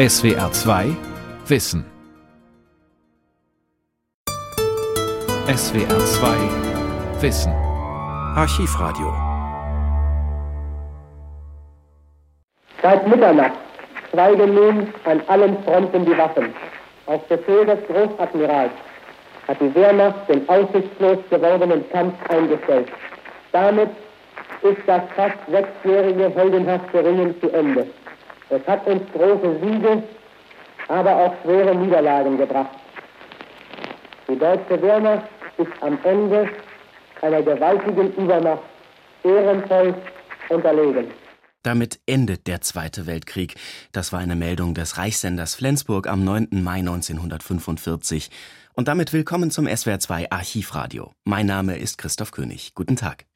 [0.00, 0.96] SWR 2
[1.46, 1.84] Wissen.
[5.46, 7.52] SWR 2 Wissen.
[8.34, 9.12] Archivradio.
[12.80, 13.52] Seit Mitternacht
[14.10, 16.54] schweigen nun an allen Fronten die Waffen.
[17.04, 18.72] Auf Befehl des Großadmirals
[19.48, 22.88] hat die Wehrmacht den aussichtslos gewordenen Kampf eingestellt.
[23.52, 23.90] Damit
[24.62, 27.86] ist das fast sechsjährige heldenhafte Ringen zu Ende.
[28.50, 30.02] Es hat uns große Siege,
[30.88, 32.76] aber auch schwere Niederlagen gebracht.
[34.28, 36.48] Die deutsche Wehrmacht ist am Ende
[37.22, 38.62] einer gewaltigen Übermacht
[39.22, 39.94] ehrenvoll
[40.48, 41.06] unterlegen.
[41.62, 43.54] Damit endet der Zweite Weltkrieg.
[43.92, 46.48] Das war eine Meldung des Reichssenders Flensburg am 9.
[46.50, 48.30] Mai 1945.
[48.72, 51.12] Und damit willkommen zum SWR2 Archivradio.
[51.24, 52.74] Mein Name ist Christoph König.
[52.74, 53.29] Guten Tag.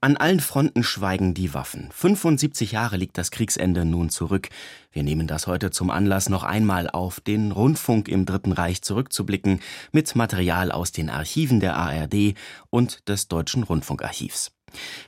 [0.00, 1.88] An allen Fronten schweigen die Waffen.
[1.92, 4.48] 75 Jahre liegt das Kriegsende nun zurück.
[4.92, 9.60] Wir nehmen das heute zum Anlass, noch einmal auf den Rundfunk im Dritten Reich zurückzublicken,
[9.92, 12.34] mit Material aus den Archiven der ARD
[12.70, 14.52] und des Deutschen Rundfunkarchivs.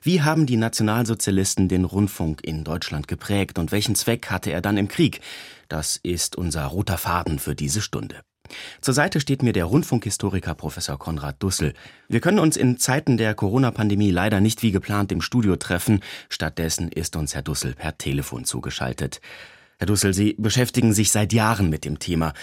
[0.03, 4.77] Wie haben die Nationalsozialisten den Rundfunk in Deutschland geprägt und welchen Zweck hatte er dann
[4.77, 5.21] im Krieg?
[5.69, 8.23] Das ist unser roter Faden für diese Stunde.
[8.81, 11.75] Zur Seite steht mir der Rundfunkhistoriker Professor Konrad Dussel.
[12.09, 16.01] Wir können uns in Zeiten der Corona-Pandemie leider nicht wie geplant im Studio treffen.
[16.29, 19.21] Stattdessen ist uns Herr Dussel per Telefon zugeschaltet.
[19.79, 22.35] Herr Dussel, Sie beschäftigen sich seit Jahren mit dem Thema.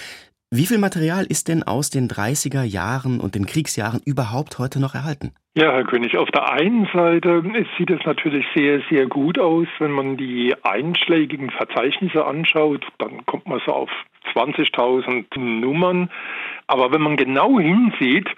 [0.50, 4.95] Wie viel Material ist denn aus den 30er Jahren und den Kriegsjahren überhaupt heute noch
[4.95, 5.34] erhalten?
[5.58, 7.44] Ja, Herr König, auf der einen Seite
[7.78, 12.86] sieht es natürlich sehr, sehr gut aus, wenn man die einschlägigen Verzeichnisse anschaut.
[12.98, 13.90] Dann kommt man so auf
[14.34, 16.09] 20.000 Nummern.
[16.68, 18.30] Aber wenn man genau hinsieht,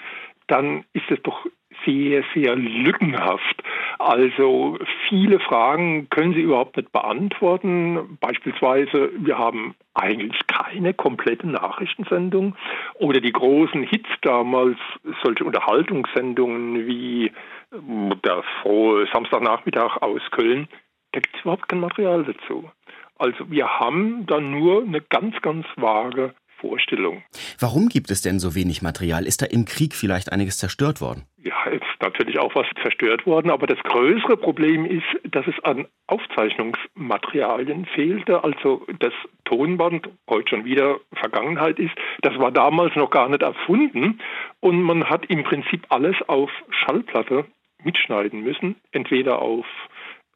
[0.47, 1.45] dann ist es doch
[1.85, 3.63] sehr, sehr lückenhaft.
[3.99, 4.77] Also
[5.07, 8.17] viele Fragen können Sie überhaupt nicht beantworten.
[8.19, 12.55] Beispielsweise, wir haben eigentlich keine komplette Nachrichtensendung
[12.95, 14.77] oder die großen Hits damals,
[15.23, 17.31] solche Unterhaltungssendungen wie
[17.71, 20.67] der frohe Samstagnachmittag aus Köln,
[21.11, 22.69] da gibt es überhaupt kein Material dazu.
[23.17, 27.23] Also wir haben dann nur eine ganz, ganz vage Vorstellung.
[27.59, 29.25] Warum gibt es denn so wenig Material?
[29.25, 31.23] Ist da im Krieg vielleicht einiges zerstört worden?
[31.43, 35.87] Ja, ist natürlich auch was zerstört worden, aber das größere Problem ist, dass es an
[36.07, 38.43] Aufzeichnungsmaterialien fehlte.
[38.43, 39.13] Also das
[39.45, 44.19] Tonband, heute schon wieder Vergangenheit ist, das war damals noch gar nicht erfunden
[44.59, 47.45] und man hat im Prinzip alles auf Schallplatte
[47.83, 49.65] mitschneiden müssen, entweder auf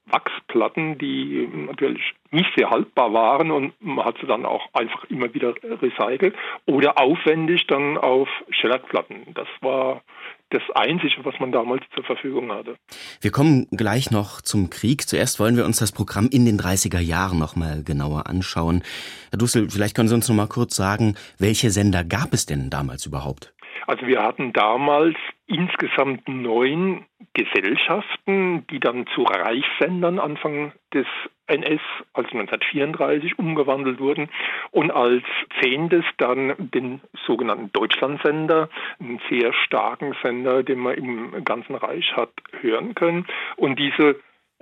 [0.06, 5.34] Wachsplatten, die natürlich nicht sehr haltbar waren und man hat sie dann auch einfach immer
[5.34, 9.34] wieder recycelt oder aufwendig dann auf Schellackplatten.
[9.34, 10.02] Das war
[10.50, 12.76] das Einzige, was man damals zur Verfügung hatte.
[13.22, 15.08] Wir kommen gleich noch zum Krieg.
[15.08, 18.84] Zuerst wollen wir uns das Programm in den 30er Jahren noch mal genauer anschauen.
[19.32, 22.70] Herr Dussel, vielleicht können Sie uns noch mal kurz sagen, welche Sender gab es denn
[22.70, 23.54] damals überhaupt?
[23.88, 25.16] Also wir hatten damals
[25.48, 31.08] insgesamt neun Gesellschaften, die dann zu Reichssendern Anfang des
[31.48, 31.82] NS,
[32.14, 34.30] also 1934, umgewandelt wurden
[34.72, 35.24] und als
[35.62, 42.32] zehntes dann den sogenannten Deutschlandsender, einen sehr starken Sender, den man im ganzen Reich hat
[42.62, 43.26] hören können.
[43.58, 44.16] Und diese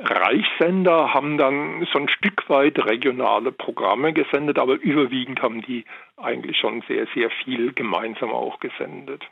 [0.03, 5.85] Reichssender haben dann so ein Stück weit regionale Programme gesendet, aber überwiegend haben die
[6.17, 9.23] eigentlich schon sehr, sehr viel gemeinsam auch gesendet.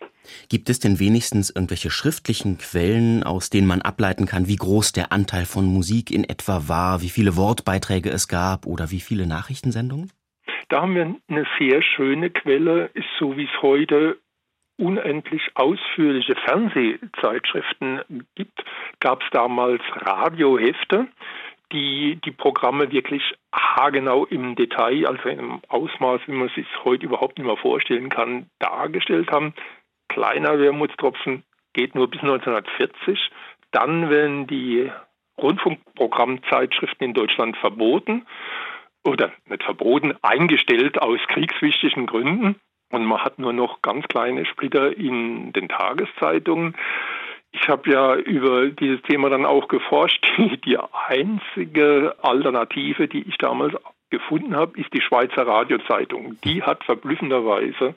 [0.50, 5.12] Gibt es denn wenigstens irgendwelche schriftlichen Quellen, aus denen man ableiten kann, wie groß der
[5.12, 10.12] Anteil von Musik in etwa war, wie viele Wortbeiträge es gab oder wie viele Nachrichtensendungen?
[10.70, 14.18] Da haben wir eine sehr schöne Quelle, so wie es heute
[14.80, 18.64] unendlich ausführliche Fernsehzeitschriften gibt,
[19.00, 21.08] gab es damals Radiohefte,
[21.72, 23.22] die die Programme wirklich
[23.54, 28.10] haargenau im Detail, also einem Ausmaß, wie man es sich heute überhaupt nicht mehr vorstellen
[28.10, 29.54] kann, dargestellt haben.
[30.08, 33.30] Kleiner Wermutstropfen geht nur bis 1940.
[33.72, 34.92] Dann werden die
[35.38, 38.26] Rundfunkprogrammzeitschriften in Deutschland verboten
[39.06, 42.60] oder nicht verboten, eingestellt aus kriegswichtigen Gründen.
[42.92, 46.76] Und man hat nur noch ganz kleine Splitter in den Tageszeitungen.
[47.52, 50.26] Ich habe ja über dieses Thema dann auch geforscht.
[50.66, 50.78] Die
[51.08, 53.76] einzige Alternative, die ich damals
[54.10, 56.40] gefunden habe, ist die Schweizer Radiozeitung.
[56.44, 57.94] Die hat verblüffenderweise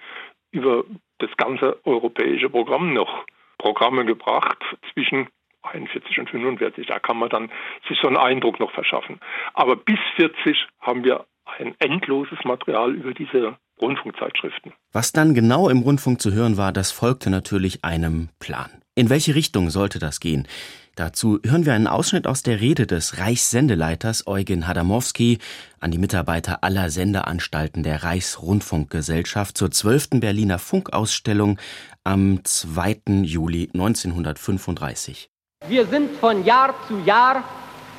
[0.51, 0.85] über
[1.19, 3.25] das ganze europäische Programm noch
[3.57, 4.59] Programme gebracht
[4.93, 5.29] zwischen
[5.63, 6.87] 41 und 45.
[6.87, 7.51] Da kann man dann
[7.89, 9.21] sich so einen Eindruck noch verschaffen.
[9.55, 11.25] Aber bis 40 haben wir
[11.59, 14.73] ein endloses Material über diese Rundfunkzeitschriften.
[14.93, 18.71] Was dann genau im Rundfunk zu hören war, das folgte natürlich einem Plan.
[18.95, 20.47] In welche Richtung sollte das gehen?
[20.95, 25.39] Dazu hören wir einen Ausschnitt aus der Rede des Reichssendeleiters Eugen Hadamowski
[25.81, 30.21] an die Mitarbeiter aller Sendeanstalten der Reichsrundfunkgesellschaft zur 12.
[30.21, 31.59] Berliner Funkausstellung
[32.05, 33.23] am 2.
[33.23, 35.31] Juli 1935.
[35.67, 37.43] Wir sind von Jahr zu Jahr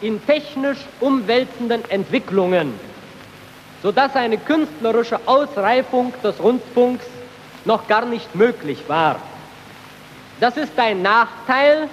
[0.01, 2.73] in technisch umwälzenden Entwicklungen,
[3.83, 7.05] sodass eine künstlerische Ausreifung des Rundfunks
[7.65, 9.19] noch gar nicht möglich war.
[10.39, 11.89] Das ist ein Nachteil,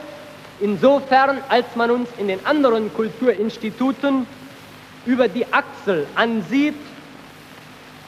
[0.61, 4.27] insofern als man uns in den anderen Kulturinstituten
[5.05, 6.77] über die Achsel ansieht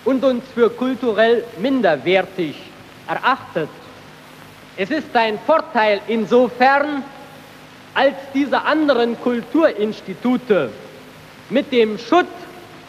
[0.05, 2.57] und uns für kulturell minderwertig
[3.09, 3.69] erachtet.
[4.77, 7.03] Es ist ein Vorteil insofern,
[7.95, 10.71] als diese anderen Kulturinstitute
[11.51, 12.27] mit dem Schutt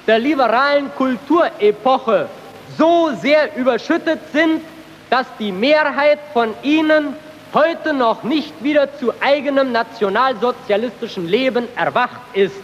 [0.07, 2.29] der liberalen Kulturepoche
[2.77, 4.61] so sehr überschüttet sind,
[5.09, 7.15] dass die Mehrheit von ihnen
[7.53, 12.55] heute noch nicht wieder zu eigenem nationalsozialistischen Leben erwacht ist.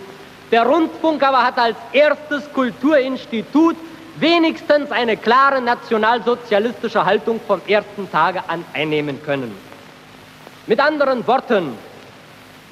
[0.52, 3.76] Der Rundfunk aber hat als erstes Kulturinstitut
[4.16, 9.56] wenigstens eine klare nationalsozialistische Haltung vom ersten Tage an einnehmen können.
[10.66, 11.78] Mit anderen Worten,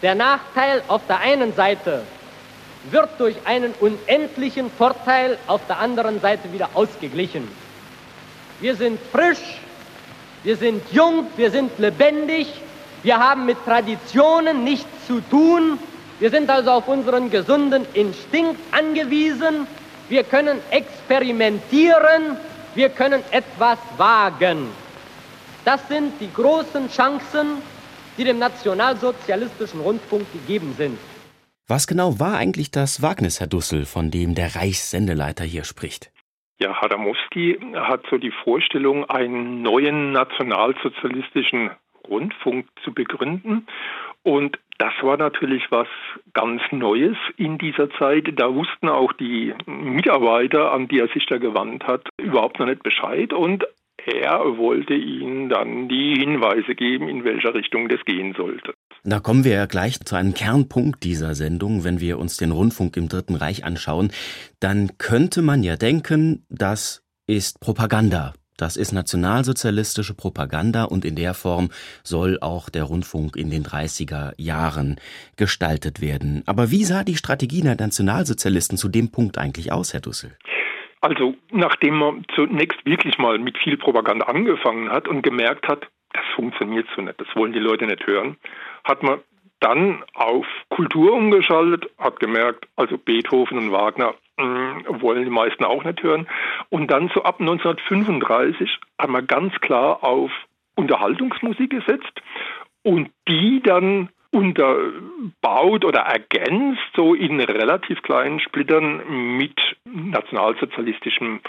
[0.01, 2.03] der Nachteil auf der einen Seite
[2.91, 7.47] wird durch einen unendlichen Vorteil auf der anderen Seite wieder ausgeglichen.
[8.59, 9.59] Wir sind frisch,
[10.43, 12.47] wir sind jung, wir sind lebendig,
[13.03, 15.79] wir haben mit Traditionen nichts zu tun,
[16.19, 19.67] wir sind also auf unseren gesunden Instinkt angewiesen,
[20.09, 22.37] wir können experimentieren,
[22.75, 24.69] wir können etwas wagen.
[25.65, 27.61] Das sind die großen Chancen,
[28.17, 30.97] die dem nationalsozialistischen Rundfunk gegeben sind.
[31.69, 36.13] Was genau war eigentlich das Wagnis, Herr Dussel, von dem der Reichssendeleiter hier spricht?
[36.61, 41.71] Ja, Hadamowski hat so die Vorstellung, einen neuen nationalsozialistischen
[42.07, 43.67] Rundfunk zu begründen.
[44.23, 45.89] Und das war natürlich was
[46.33, 48.29] ganz Neues in dieser Zeit.
[48.37, 52.81] Da wussten auch die Mitarbeiter, an die er sich da gewandt hat, überhaupt noch nicht
[52.81, 53.33] Bescheid.
[53.33, 53.65] Und
[54.05, 58.73] er wollte ihnen dann die Hinweise geben, in welcher Richtung das gehen sollte.
[59.09, 62.97] Da kommen wir ja gleich zu einem Kernpunkt dieser Sendung, wenn wir uns den Rundfunk
[62.97, 64.11] im Dritten Reich anschauen.
[64.59, 68.33] Dann könnte man ja denken, das ist Propaganda.
[68.57, 71.69] Das ist nationalsozialistische Propaganda und in der Form
[72.03, 74.99] soll auch der Rundfunk in den 30er Jahren
[75.37, 76.43] gestaltet werden.
[76.45, 80.35] Aber wie sah die Strategie der Nationalsozialisten zu dem Punkt eigentlich aus, Herr Dussel?
[80.99, 86.23] Also, nachdem man zunächst wirklich mal mit viel Propaganda angefangen hat und gemerkt hat, das
[86.35, 88.37] funktioniert so nicht, das wollen die Leute nicht hören,
[88.83, 89.19] hat man
[89.59, 95.63] dann auf Kultur umgeschaltet, hat gemerkt, also Beethoven und Wagner mh, mm, wollen die meisten
[95.63, 96.27] auch nicht hören.
[96.69, 100.31] Und dann so ab 1935 hat man ganz klar auf
[100.75, 102.21] Unterhaltungsmusik gesetzt
[102.83, 111.39] und die dann unterbaut oder ergänzt, so in relativ kleinen Splittern mit nationalsozialistischem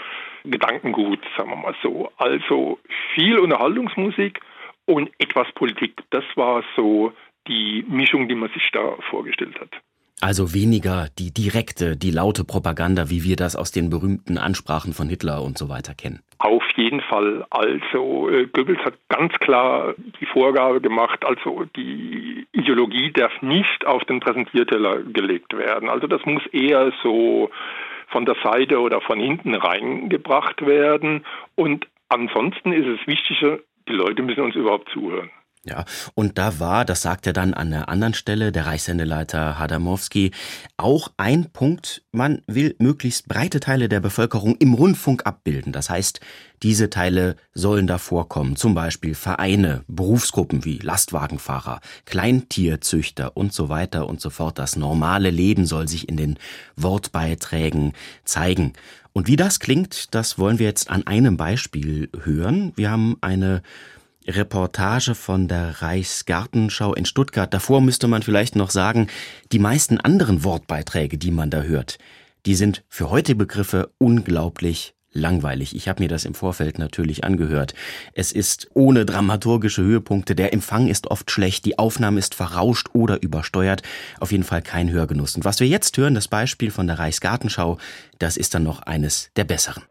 [0.45, 2.11] Gedankengut, sagen wir mal so.
[2.17, 2.79] Also
[3.13, 4.39] viel Unterhaltungsmusik
[4.89, 6.01] und etwas Politik.
[6.09, 7.13] Das war so
[7.47, 9.69] die Mischung, die man sich da vorgestellt hat.
[10.19, 15.07] Also weniger die direkte, die laute Propaganda, wie wir das aus den berühmten Ansprachen von
[15.07, 16.19] Hitler und so weiter kennen.
[16.39, 17.45] Auf jeden Fall.
[17.51, 24.03] Also äh, Goebbels hat ganz klar die Vorgabe gemacht, also die Ideologie darf nicht auf
[24.05, 25.87] den Präsentierteller gelegt werden.
[25.87, 27.49] Also das muss eher so
[28.07, 31.23] von der Seite oder von hinten reingebracht werden.
[31.55, 35.29] Und ansonsten ist es wichtiger, die Leute müssen uns überhaupt zuhören.
[35.65, 35.83] Ja,
[36.15, 40.31] und da war, das sagt er dann an der anderen Stelle, der Reichssendeleiter Hadamowski,
[40.77, 45.73] auch ein Punkt, man will möglichst breite Teile der Bevölkerung im Rundfunk abbilden.
[45.73, 46.21] Das heißt,
[46.63, 54.07] diese Teile sollen da vorkommen, zum Beispiel Vereine, Berufsgruppen wie Lastwagenfahrer, Kleintierzüchter und so weiter
[54.07, 54.59] und so fort.
[54.59, 56.37] Das normale Leben soll sich in den
[56.77, 57.93] Wortbeiträgen
[58.23, 58.73] zeigen.
[59.13, 62.73] Und wie das klingt, das wollen wir jetzt an einem Beispiel hören.
[62.75, 63.61] Wir haben eine
[64.27, 67.53] Reportage von der Reichsgartenschau in Stuttgart.
[67.53, 69.07] Davor müsste man vielleicht noch sagen,
[69.51, 71.97] die meisten anderen Wortbeiträge, die man da hört,
[72.45, 75.75] die sind für heutige Begriffe unglaublich langweilig.
[75.75, 77.73] Ich habe mir das im Vorfeld natürlich angehört.
[78.13, 83.21] Es ist ohne dramaturgische Höhepunkte, der Empfang ist oft schlecht, die Aufnahme ist verrauscht oder
[83.21, 83.81] übersteuert,
[84.19, 85.35] auf jeden Fall kein Hörgenuss.
[85.35, 87.77] Und was wir jetzt hören, das Beispiel von der Reichsgartenschau,
[88.19, 89.83] das ist dann noch eines der besseren.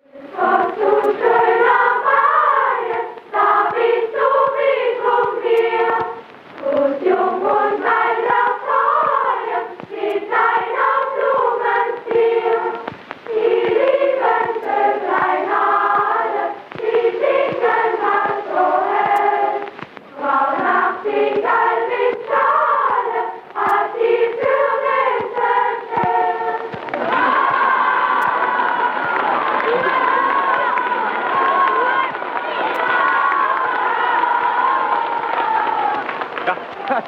[36.47, 36.57] Ja,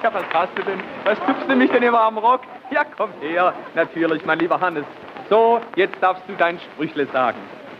[0.12, 0.81] was hast du denn?
[1.05, 2.43] Was tupfst du mich denn immer am Rock?
[2.71, 3.55] Ja, komm her.
[3.75, 4.85] Natürlich, mein lieber Hannes.
[5.31, 7.38] So, jetzt darfst du dein Sprüchle sagen.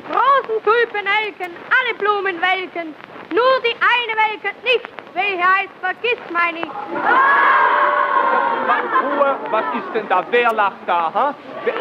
[0.09, 2.95] Rosen, Tulpen, Elken, alle Blumen welken.
[3.31, 6.71] Nur die eine welket nicht, welche heißt vergiss mein ich.
[8.67, 10.25] Was, Ruhe, was ist denn da?
[10.31, 11.35] Wer lacht da, ha?
[11.65, 11.75] Wer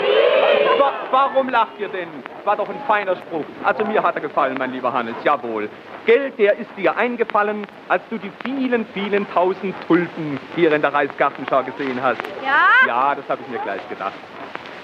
[0.77, 2.07] Wa warum lacht ihr denn?
[2.45, 3.45] War doch ein feiner Spruch.
[3.63, 5.69] Also mir hat er gefallen, mein lieber Hannes, jawohl.
[6.05, 10.93] Geld, der ist dir eingefallen, als du die vielen, vielen tausend Tulpen hier in der
[10.93, 12.21] Reichsgartenschau gesehen hast.
[12.43, 12.87] Ja?
[12.87, 14.13] Ja, das habe ich mir gleich gedacht.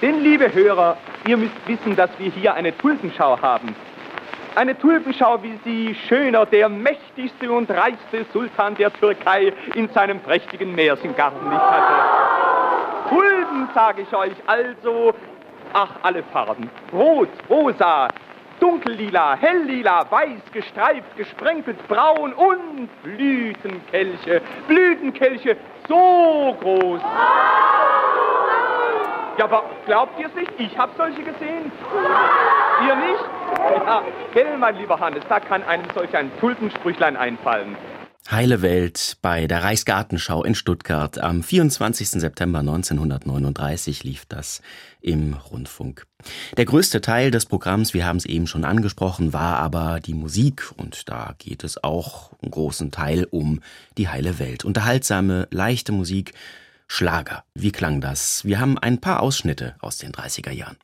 [0.02, 3.74] Denn, liebe Hörer, ihr müsst wissen, dass wir hier eine Tulpenschau haben.
[4.54, 10.74] Eine Tulpenschau, wie sie schöner der mächtigste und reichste Sultan der Türkei in seinem prächtigen
[10.74, 13.08] Märchengarten nicht hatte.
[13.08, 15.14] Tulpen, sage ich euch, also,
[15.76, 16.70] ach, alle Farben.
[16.92, 18.08] Rot, rosa,
[18.60, 24.40] dunkellila, helllila, weiß, gestreift, gesprenkelt, braun und Blütenkelche.
[24.66, 25.56] Blütenkelche
[25.86, 27.00] so groß.
[29.38, 30.50] Ja, aber glaubt ihr es nicht?
[30.56, 31.70] Ich habe solche gesehen.
[32.86, 33.24] Ihr nicht?
[33.86, 34.02] Ja,
[34.32, 37.76] gell, mein lieber Hannes, da kann einem solch ein Tulpensprüchlein einfallen.
[38.30, 41.18] Heile Welt bei der Reichsgartenschau in Stuttgart.
[41.18, 42.08] Am 24.
[42.10, 44.62] September 1939 lief das
[45.00, 46.06] im Rundfunk.
[46.56, 50.72] Der größte Teil des Programms, wir haben es eben schon angesprochen, war aber die Musik
[50.76, 53.60] und da geht es auch einen großen Teil um
[53.96, 54.64] die heile Welt.
[54.64, 56.32] Unterhaltsame, leichte Musik,
[56.88, 57.44] Schlager.
[57.54, 58.44] Wie klang das?
[58.44, 60.76] Wir haben ein paar Ausschnitte aus den 30er Jahren.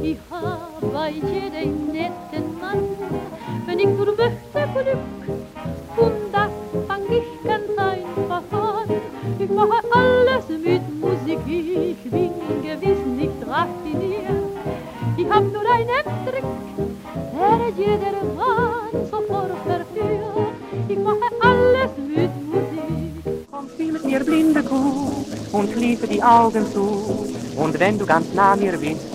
[0.00, 2.84] Ich hab bei jedem netten Mann,
[3.66, 4.98] wenn ich nur möchte Glück,
[5.96, 6.52] und das
[6.86, 8.88] fang ich ganz einfach an.
[9.40, 14.44] Ich mache alles mit Musik, ich bin gewiss nicht raffiniert.
[15.16, 16.44] Ich hab nur einen Trick,
[17.34, 18.87] der jeder Mann
[24.28, 26.86] blinde Kuh und schließe die Augen zu.
[27.56, 29.06] Und wenn du ganz nah mir bist,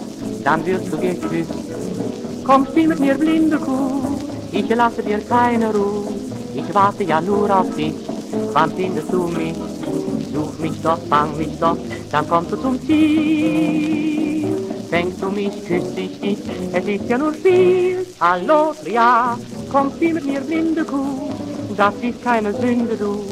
[0.44, 1.54] dann wirst du geküsst.
[2.44, 4.18] Komm, spiel mit mir, blinde Kuh,
[4.52, 6.08] ich lasse dir keine Ruhe.
[6.56, 7.94] Ich warte ja nur auf dich,
[8.54, 9.56] wann findest du mich?
[10.34, 11.78] Such mich doch, fang mich doch,
[12.12, 14.48] dann kommst du zum Ziel.
[14.90, 16.40] Fängst du mich, küsst ich dich,
[16.74, 18.06] es ist ja nur Spiel.
[18.20, 19.38] Hallo, ja,
[19.72, 21.30] komm, spiel mit mir, blinde Kuh,
[21.78, 23.24] das ist keine Sünde, du,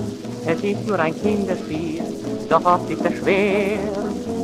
[0.46, 2.02] es ist nur ein Kinderspiel.
[2.50, 3.80] Doch oft ist es schwer,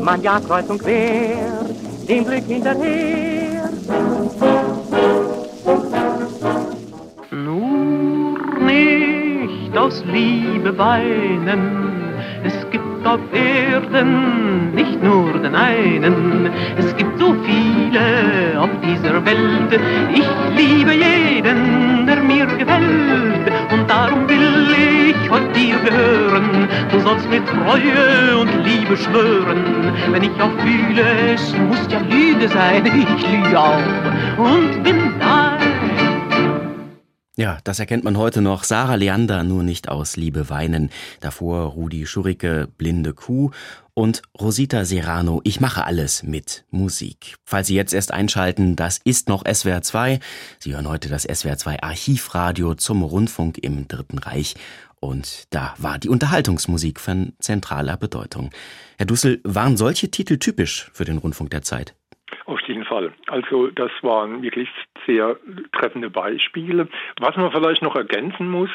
[0.01, 1.66] man ja kreuz und quer,
[2.08, 3.70] dem Glück hinterher.
[7.32, 12.13] Nur nicht aus Liebe weinen,
[12.44, 19.82] es gibt auf Erden nicht nur den einen, es gibt so viele auf dieser Welt.
[20.13, 21.26] Ich liebe jeden,
[25.58, 26.68] dir gehören.
[26.92, 32.48] Du sollst mit Treue und Liebe schwören, wenn ich auch fühle, es muss ja Lüge
[32.48, 35.58] sein, ich lüge auch und bin dein.
[37.40, 38.64] Ja, das erkennt man heute noch.
[38.64, 40.90] Sarah Leander, nur nicht aus Liebe weinen.
[41.20, 43.52] Davor Rudi Schurike, Blinde Kuh.
[43.94, 47.38] Und Rosita Serrano, ich mache alles mit Musik.
[47.46, 50.20] Falls Sie jetzt erst einschalten, das ist noch SWR 2.
[50.60, 54.56] Sie hören heute das SWR 2 Archivradio zum Rundfunk im Dritten Reich.
[55.00, 58.50] Und da war die Unterhaltungsmusik von zentraler Bedeutung.
[58.98, 61.96] Herr Dussel, waren solche Titel typisch für den Rundfunk der Zeit?
[62.46, 63.13] Auf jeden Fall.
[63.27, 64.70] Also das waren wirklich
[65.06, 65.38] sehr
[65.74, 66.88] treffende Beispiele.
[67.20, 68.70] Was man vielleicht noch ergänzen muss,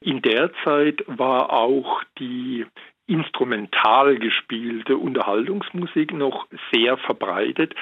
[0.00, 2.66] in der Zeit war auch die
[3.06, 7.74] instrumental gespielte Unterhaltungsmusik noch sehr verbreitet.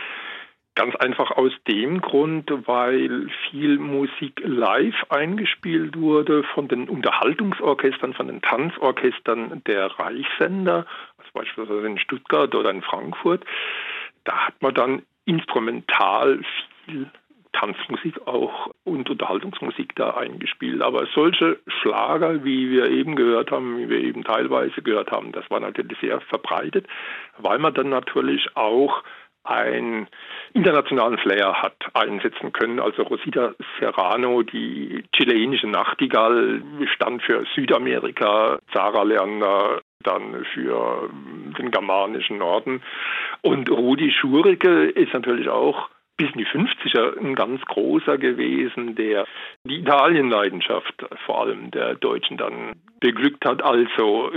[0.76, 8.26] Ganz einfach aus dem Grund, weil viel Musik live eingespielt wurde von den Unterhaltungsorchestern, von
[8.26, 10.84] den Tanzorchestern der Reichssender,
[11.16, 13.42] also beispielsweise in Stuttgart oder in Frankfurt.
[14.24, 16.40] Da hat man dann instrumental
[16.84, 17.10] viel
[17.52, 20.82] Tanzmusik auch und Unterhaltungsmusik da eingespielt.
[20.82, 25.48] Aber solche Schlager, wie wir eben gehört haben, wie wir eben teilweise gehört haben, das
[25.50, 26.86] war natürlich sehr verbreitet,
[27.38, 29.02] weil man dann natürlich auch
[29.46, 30.08] einen
[30.52, 32.80] internationalen Flair hat einsetzen können.
[32.80, 36.62] Also Rosita Serrano, die chilenische Nachtigall,
[36.94, 41.10] stand für Südamerika, Zara Leander, dann für
[41.58, 42.82] den germanischen Norden.
[43.42, 49.26] Und Rudi Schurike ist natürlich auch bis in die 50er ein ganz großer gewesen, der
[49.64, 50.94] die Italienleidenschaft
[51.26, 53.62] vor allem der Deutschen dann beglückt hat.
[53.62, 54.30] Also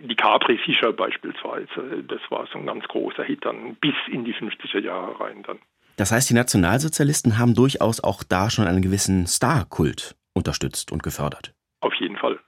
[0.00, 4.80] die Capri-Fischer beispielsweise, das war so ein ganz großer Hit dann bis in die 50er
[4.80, 5.58] Jahre rein dann.
[5.96, 11.54] Das heißt, die Nationalsozialisten haben durchaus auch da schon einen gewissen Star-Kult unterstützt und gefördert.
[11.80, 12.38] Auf jeden Fall.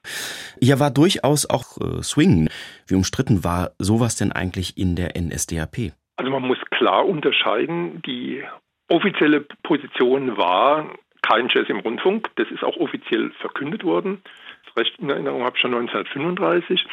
[0.60, 2.48] Ja, war durchaus auch äh, Swing.
[2.86, 5.92] Wie umstritten war sowas denn eigentlich in der NSDAP?
[6.16, 8.44] Also man muss klar unterscheiden, die
[8.88, 10.88] offizielle Position war
[11.22, 12.30] kein Jazz im Rundfunk.
[12.36, 14.22] Das ist auch offiziell verkündet worden.
[14.66, 16.86] Das Recht in Erinnerung habe ich schon 1935.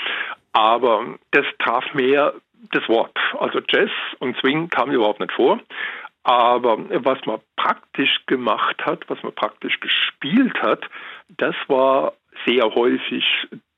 [0.53, 2.33] Aber das traf mehr
[2.71, 3.17] das Wort.
[3.39, 3.89] Also Jazz
[4.19, 5.59] und Swing kam überhaupt nicht vor.
[6.23, 10.83] Aber was man praktisch gemacht hat, was man praktisch gespielt hat,
[11.29, 12.13] das war
[12.45, 13.25] sehr häufig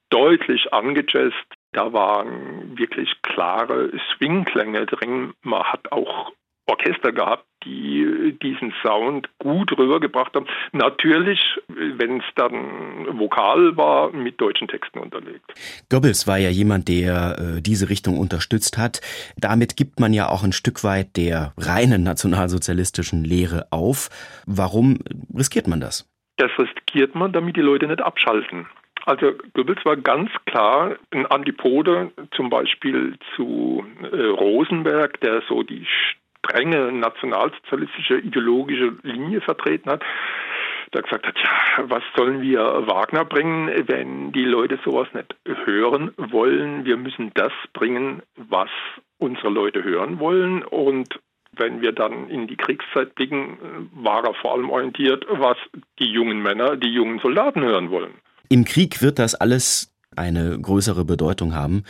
[0.10, 1.34] deutlich angejazzt.
[1.72, 5.34] Da waren wirklich klare Swingklänge drin.
[5.42, 6.32] Man hat auch
[6.66, 10.48] Orchester gehabt, die diesen Sound gut rübergebracht haben.
[10.72, 15.54] Natürlich, wenn es dann vokal war, mit deutschen Texten unterlegt.
[15.90, 19.02] Goebbels war ja jemand, der äh, diese Richtung unterstützt hat.
[19.38, 24.10] Damit gibt man ja auch ein Stück weit der reinen nationalsozialistischen Lehre auf.
[24.46, 25.00] Warum
[25.36, 26.10] riskiert man das?
[26.38, 28.68] Das riskiert man, damit die Leute nicht abschalten.
[29.06, 35.86] Also Goebbels war ganz klar ein Antipode zum Beispiel zu äh, Rosenberg, der so die
[36.46, 40.04] strenge nationalsozialistische ideologische Linie vertreten hat,
[40.94, 45.36] der gesagt hat, ja, was sollen wir Wagner bringen, wenn die Leute sowas nicht
[45.66, 46.86] hören wollen?
[46.86, 48.70] Wir müssen das bringen, was
[49.18, 50.64] unsere Leute hören wollen.
[50.64, 51.20] Und
[51.54, 55.58] wenn wir dann in die Kriegszeit blicken, war er vor allem orientiert, was
[56.00, 58.14] die jungen Männer, die jungen Soldaten hören wollen.
[58.50, 61.84] Im Krieg wird das alles eine größere Bedeutung haben.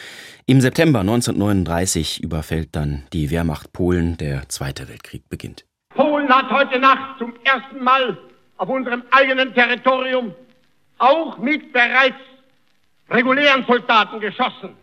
[0.46, 5.66] Im September 1939 überfällt dann die Wehrmacht Polen, der Zweite Weltkrieg beginnt.
[5.96, 8.18] Polen hat heute Nacht zum ersten Mal
[8.58, 10.34] auf unserem eigenen Territorium
[10.98, 12.16] auch mit bereits
[13.10, 14.76] regulären Soldaten geschossen.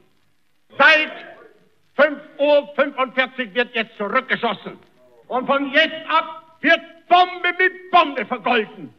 [0.79, 1.13] Seit
[1.97, 4.79] 5.45 Uhr wird jetzt zurückgeschossen.
[5.29, 8.95] Und von jetzt ab wird Bombe mit Bombe vergolten.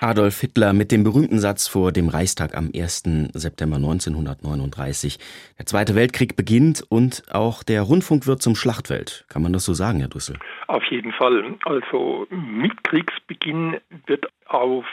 [0.00, 3.30] Adolf Hitler mit dem berühmten Satz vor dem Reichstag am 1.
[3.34, 5.18] September 1939.
[5.58, 9.24] Der Zweite Weltkrieg beginnt und auch der Rundfunk wird zum Schlachtfeld.
[9.28, 10.36] Kann man das so sagen, Herr Düssel?
[10.68, 11.56] Auf jeden Fall.
[11.64, 14.84] Also mit Kriegsbeginn wird auf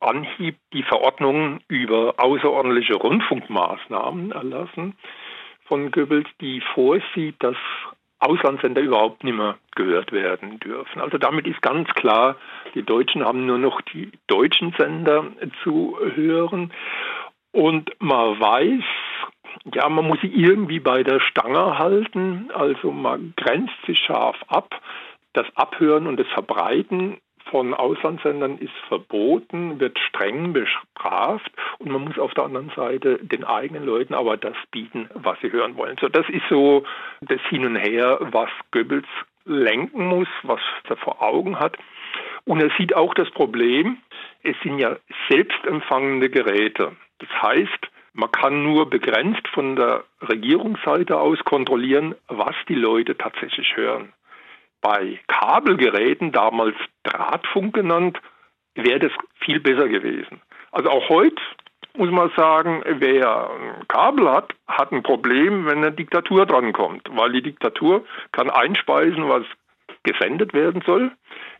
[0.00, 4.94] Anhieb die Verordnung über außerordentliche Rundfunkmaßnahmen erlassen
[5.66, 7.56] von Goebbels, die vorsieht, dass
[8.20, 11.00] Auslandssender überhaupt nicht mehr gehört werden dürfen.
[11.00, 12.36] Also damit ist ganz klar,
[12.74, 15.26] die Deutschen haben nur noch die deutschen Sender
[15.62, 16.72] zu hören.
[17.52, 18.84] Und man weiß,
[19.74, 22.50] ja, man muss sie irgendwie bei der Stange halten.
[22.52, 24.80] Also man grenzt sich scharf ab.
[25.32, 27.18] Das Abhören und das Verbreiten
[27.50, 33.44] von Auslandssendern ist verboten, wird streng bestraft und man muss auf der anderen Seite den
[33.44, 35.96] eigenen Leuten aber das bieten, was sie hören wollen.
[36.00, 36.84] So, das ist so
[37.20, 39.06] das Hin und Her, was Goebbels
[39.44, 41.76] lenken muss, was er vor Augen hat.
[42.44, 43.98] Und er sieht auch das Problem,
[44.42, 44.96] es sind ja
[45.28, 46.96] selbstempfangende Geräte.
[47.18, 53.76] Das heißt, man kann nur begrenzt von der Regierungsseite aus kontrollieren, was die Leute tatsächlich
[53.76, 54.12] hören.
[54.80, 58.20] Bei Kabelgeräten, damals Drahtfunk genannt,
[58.74, 60.40] wäre das viel besser gewesen.
[60.70, 61.42] Also auch heute
[61.96, 67.32] muss man sagen, wer ein Kabel hat, hat ein Problem, wenn eine Diktatur drankommt, weil
[67.32, 69.42] die Diktatur kann einspeisen, was
[70.04, 71.10] gesendet werden soll,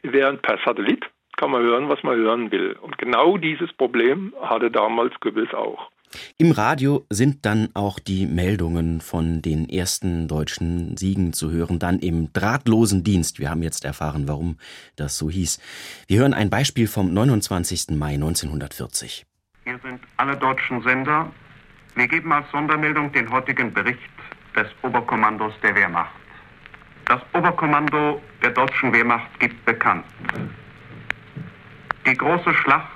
[0.02, 1.04] während per Satellit
[1.37, 2.76] kann man hören, was man hören will.
[2.81, 5.90] Und genau dieses Problem hatte damals Goebbels auch.
[6.37, 11.99] Im Radio sind dann auch die Meldungen von den ersten deutschen Siegen zu hören, dann
[11.99, 13.38] im drahtlosen Dienst.
[13.38, 14.59] Wir haben jetzt erfahren, warum
[14.97, 15.61] das so hieß.
[16.07, 17.90] Wir hören ein Beispiel vom 29.
[17.90, 19.27] Mai 1940.
[19.64, 21.31] Hier sind alle deutschen Sender.
[21.94, 23.99] Wir geben als Sondermeldung den heutigen Bericht
[24.57, 26.14] des Oberkommandos der Wehrmacht.
[27.07, 30.05] Das Oberkommando der deutschen Wehrmacht gibt bekannt.
[32.07, 32.92] Die große Schlacht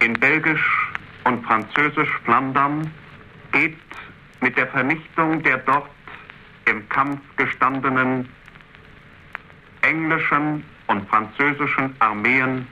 [0.00, 0.91] in Belgisch
[1.24, 2.90] und Französisch-Flandern
[3.52, 3.78] geht
[4.40, 5.90] mit der Vernichtung der dort
[6.66, 8.28] im Kampf gestandenen
[9.82, 12.66] englischen und französischen Armeen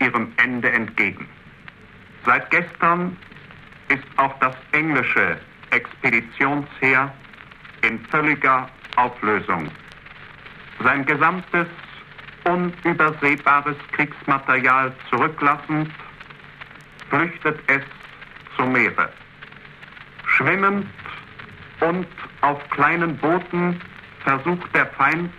[0.00, 1.28] ihrem Ende entgegen.
[2.24, 3.16] Seit gestern
[3.88, 5.38] ist auch das englische
[5.70, 7.12] Expeditionsheer
[7.82, 9.68] in völliger Auflösung.
[10.82, 11.66] Sein gesamtes
[12.44, 15.90] unübersehbares Kriegsmaterial zurücklassend
[17.14, 17.82] flüchtet es
[18.56, 19.08] zum Meere.
[20.26, 20.86] Schwimmend
[21.80, 22.06] und
[22.40, 23.80] auf kleinen Booten
[24.24, 25.30] versucht der Feind,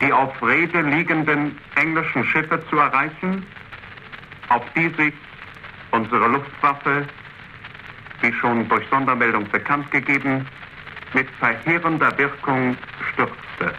[0.00, 3.44] die auf Rede liegenden englischen Schiffe zu erreichen,
[4.50, 5.14] auf die sich
[5.90, 7.06] unsere Luftwaffe,
[8.20, 10.46] wie schon durch Sondermeldung bekannt gegeben,
[11.12, 12.76] mit verheerender Wirkung
[13.12, 13.74] stürzte.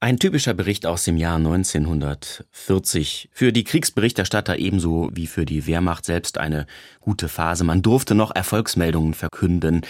[0.00, 3.30] Ein typischer Bericht aus dem Jahr 1940.
[3.32, 6.66] Für die Kriegsberichterstatter ebenso wie für die Wehrmacht selbst eine
[7.00, 7.64] gute Phase.
[7.64, 9.80] Man durfte noch Erfolgsmeldungen verkünden.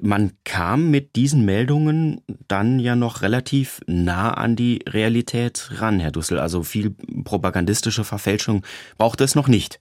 [0.00, 6.10] Man kam mit diesen Meldungen dann ja noch relativ nah an die Realität ran, Herr
[6.10, 6.38] Dussel.
[6.38, 6.94] Also viel
[7.24, 8.64] propagandistische Verfälschung
[8.96, 9.78] braucht es noch nicht.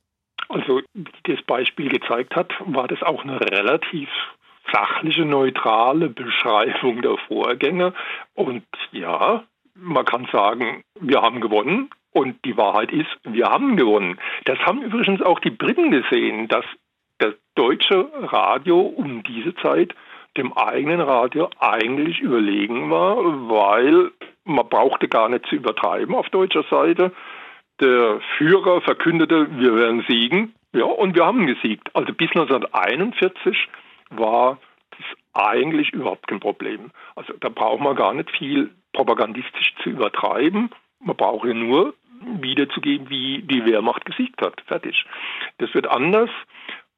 [0.49, 4.09] Also, wie das Beispiel gezeigt hat, war das auch eine relativ
[4.73, 7.93] sachliche, neutrale Beschreibung der Vorgänge.
[8.33, 9.45] Und ja,
[9.81, 11.89] man kann sagen, wir haben gewonnen.
[12.11, 14.19] Und die Wahrheit ist, wir haben gewonnen.
[14.45, 16.65] Das haben übrigens auch die Briten gesehen, dass
[17.19, 19.93] das deutsche Radio um diese Zeit
[20.37, 23.17] dem eigenen Radio eigentlich überlegen war,
[23.49, 24.11] weil
[24.45, 27.11] man brauchte gar nicht zu übertreiben auf deutscher Seite.
[27.79, 30.53] Der Führer verkündete, wir werden siegen.
[30.73, 31.89] Ja, und wir haben gesiegt.
[31.95, 33.67] Also bis 1941
[34.11, 34.57] war
[34.91, 36.91] das eigentlich überhaupt kein Problem.
[37.15, 40.69] Also da braucht man gar nicht viel propagandistisch zu übertreiben.
[40.99, 44.61] Man braucht ja nur wiederzugeben, wie die Wehrmacht gesiegt hat.
[44.67, 45.05] Fertig.
[45.57, 46.29] Das wird anders,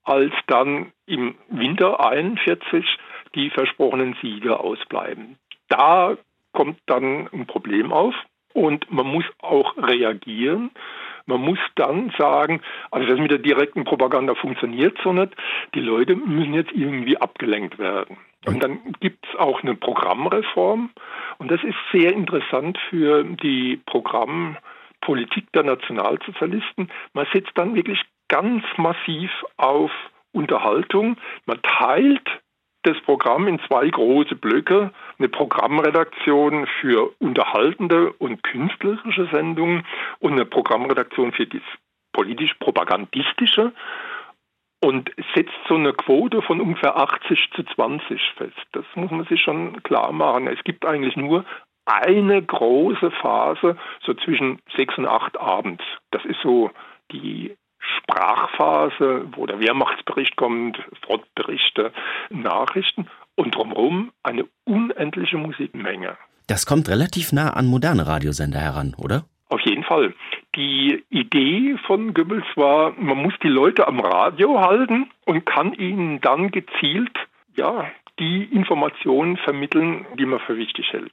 [0.04, 2.86] als dann im Winter 41
[3.36, 5.38] die versprochenen Siege ausbleiben.
[5.70, 6.18] Da
[6.54, 8.16] kommt dann ein Problem auf
[8.54, 10.72] und man muss auch reagieren.
[11.26, 15.34] Man muss dann sagen, also das mit der direkten Propaganda funktioniert so nicht.
[15.76, 18.18] Die Leute müssen jetzt irgendwie abgelenkt werden.
[18.46, 20.90] Und dann gibt es auch eine Programmreform.
[21.38, 26.92] Und das ist sehr interessant für die Programmpolitik der Nationalsozialisten.
[27.14, 29.92] Man setzt dann wirklich ganz massiv auf
[30.32, 31.18] Unterhaltung.
[31.46, 32.28] Man teilt
[32.84, 34.92] das Programm in zwei große Blöcke.
[35.18, 39.86] Eine Programmredaktion für unterhaltende und künstlerische Sendungen
[40.20, 41.62] und eine Programmredaktion für das
[42.14, 43.72] politisch-propagandistische
[44.84, 48.58] und setzt so eine Quote von ungefähr 80 zu 20 fest.
[48.72, 50.48] Das muss man sich schon klar machen.
[50.48, 51.46] Es gibt eigentlich nur
[51.86, 55.84] eine große Phase, so zwischen sechs und acht abends.
[56.12, 56.72] Das ist so
[57.12, 57.56] die
[57.98, 61.92] Sprachphase, wo der Wehrmachtsbericht kommt, Frontberichte,
[62.30, 66.18] Nachrichten und drumherum eine unendliche Musikmenge.
[66.48, 69.26] Das kommt relativ nah an moderne Radiosender heran, oder?
[69.50, 70.14] Auf jeden Fall.
[70.56, 76.22] Die Idee von Goebbels war, man muss die Leute am Radio halten und kann ihnen
[76.22, 77.18] dann gezielt
[77.56, 77.86] ja,
[78.22, 81.12] die Informationen vermitteln, die man für wichtig hält.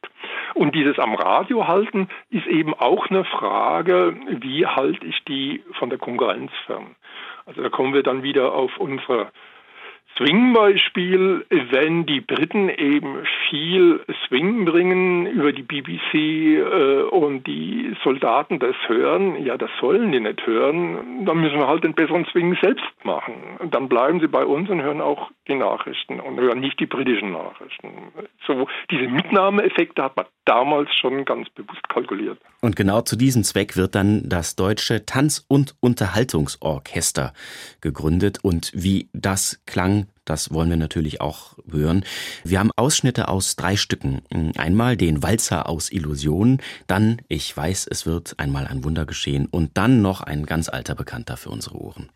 [0.54, 5.88] Und dieses am Radio halten ist eben auch eine Frage, wie halte ich die von
[5.88, 6.94] der Konkurrenz fern?
[7.46, 9.32] Also da kommen wir dann wieder auf unsere
[10.18, 18.58] Swing-Beispiel, wenn die Briten eben viel Swing bringen über die BBC äh, und die Soldaten
[18.58, 22.56] das hören, ja, das sollen die nicht hören, dann müssen wir halt den besseren Swing
[22.60, 23.34] selbst machen.
[23.60, 26.86] Und dann bleiben sie bei uns und hören auch die Nachrichten und hören nicht die
[26.86, 27.88] britischen Nachrichten.
[28.46, 32.38] So, diese Mitnahmeeffekte hat man damals schon ganz bewusst kalkuliert.
[32.60, 37.32] Und genau zu diesem Zweck wird dann das Deutsche Tanz- und Unterhaltungsorchester
[37.80, 38.40] gegründet.
[38.42, 42.04] Und wie das klang, das wollen wir natürlich auch hören.
[42.44, 44.20] Wir haben Ausschnitte aus drei Stücken.
[44.56, 49.76] Einmal den Walzer aus Illusionen, dann Ich weiß, es wird einmal ein Wunder geschehen und
[49.78, 52.10] dann noch ein ganz alter Bekannter für unsere Ohren.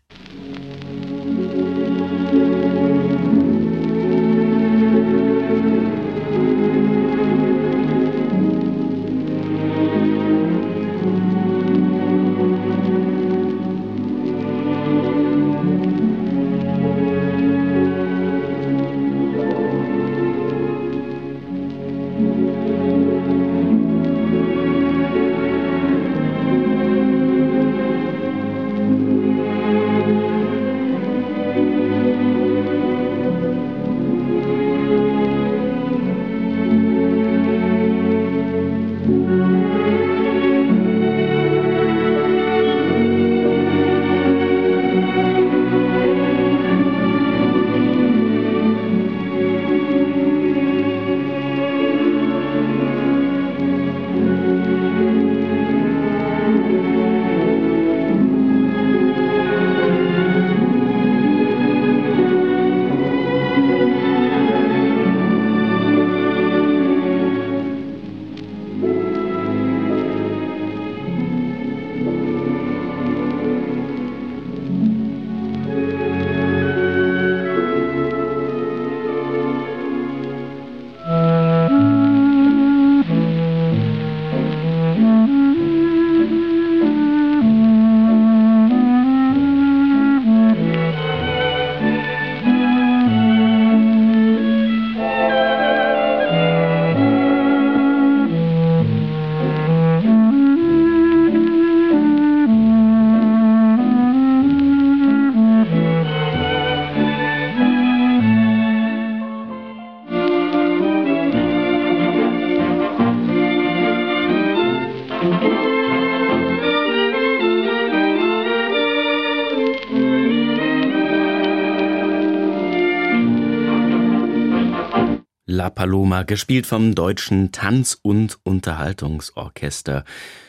[125.73, 130.03] Paloma, gespielt vom Deutschen Tanz- und Unterhaltungsorchester.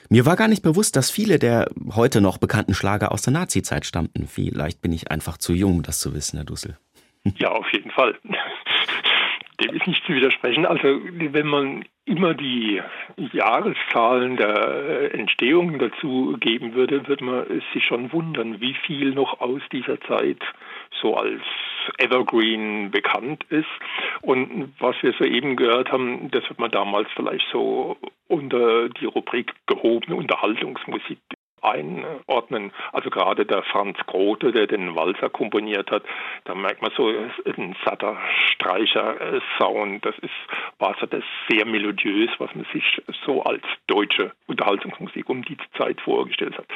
[0.08, 3.86] Mir war gar nicht bewusst, dass viele der heute noch bekannten Schlager aus der Nazizeit
[3.86, 4.26] stammten.
[4.28, 6.76] Vielleicht bin ich einfach zu jung, um das zu wissen, Herr Dussel.
[7.38, 8.14] Ja, auf jeden Fall.
[9.60, 10.66] Dem ist nicht zu widersprechen.
[10.66, 12.82] Also wenn man immer die
[13.32, 19.62] Jahreszahlen der Entstehung dazu geben würde, würde man sich schon wundern, wie viel noch aus
[19.72, 20.42] dieser Zeit
[21.00, 21.42] so als
[21.98, 23.66] Evergreen bekannt ist.
[24.22, 27.96] Und was wir soeben gehört haben, das wird man damals vielleicht so
[28.28, 31.18] unter die Rubrik gehobene Unterhaltungsmusik
[31.64, 32.72] einordnen.
[32.92, 36.04] Also gerade der Franz Grote, der den Walzer komponiert hat,
[36.44, 38.18] da merkt man so ein satter
[38.52, 40.04] Streicher-Sound.
[40.04, 40.30] Das ist,
[40.78, 46.00] war so das sehr melodiös, was man sich so als deutsche Unterhaltungsmusik um die Zeit
[46.02, 46.66] vorgestellt hat.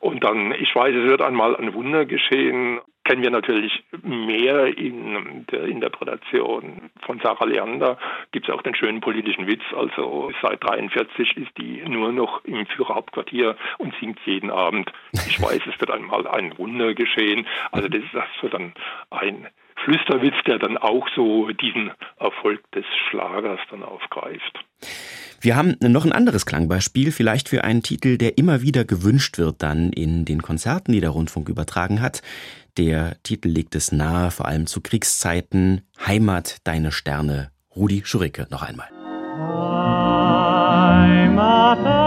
[0.00, 5.46] Und dann, ich weiß, es wird einmal ein Wunder geschehen kennen wir natürlich mehr in
[5.52, 7.98] der Interpretation von Sarah Leander.
[8.32, 9.62] Gibt es auch den schönen politischen Witz.
[9.76, 14.92] Also seit 43 ist die nur noch im Führerhauptquartier und singt jeden Abend.
[15.12, 17.46] Ich weiß, es wird einmal ein Wunder geschehen.
[17.70, 18.72] Also das ist so dann
[19.10, 19.46] ein
[19.86, 24.64] Flüsterwitz, der dann auch so diesen Erfolg des Schlagers dann aufgreift.
[25.40, 29.62] Wir haben noch ein anderes Klangbeispiel, vielleicht für einen Titel, der immer wieder gewünscht wird
[29.62, 32.22] dann in den Konzerten, die der Rundfunk übertragen hat.
[32.78, 35.82] Der Titel legt es nahe, vor allem zu Kriegszeiten.
[36.04, 37.52] Heimat, deine Sterne.
[37.76, 38.88] Rudi Schuricke noch einmal.
[40.98, 42.05] Heimat,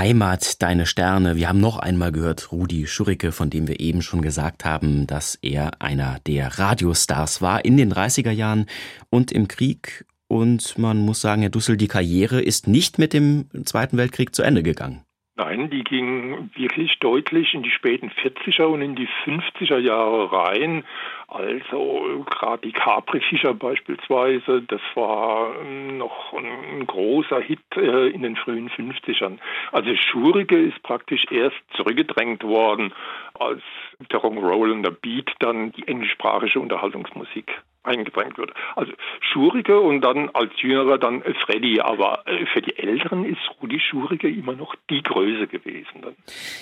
[0.00, 1.36] Heimat, deine Sterne.
[1.36, 5.34] Wir haben noch einmal gehört Rudi Schuricke, von dem wir eben schon gesagt haben, dass
[5.42, 8.64] er einer der Radiostars war in den 30er Jahren
[9.10, 10.06] und im Krieg.
[10.26, 14.42] Und man muss sagen, Herr Dussel, die Karriere ist nicht mit dem Zweiten Weltkrieg zu
[14.42, 15.04] Ende gegangen.
[15.36, 20.82] Nein, die ging wirklich deutlich in die späten 40er und in die 50er Jahre rein.
[21.30, 28.68] Also gerade die Capri-Fischer beispielsweise, das war noch ein großer Hit äh, in den frühen
[28.68, 29.38] 50ern.
[29.70, 32.92] Also Schurige ist praktisch erst zurückgedrängt worden,
[33.38, 33.62] als
[34.10, 38.52] der Rock'n'Roll und der Beat dann die englischsprachige Unterhaltungsmusik eingedrängt wird.
[38.76, 43.80] Also Schurige und dann als Jüngerer dann Freddy, aber äh, für die Älteren ist Rudi
[43.80, 46.02] Schurige immer noch die Größe gewesen.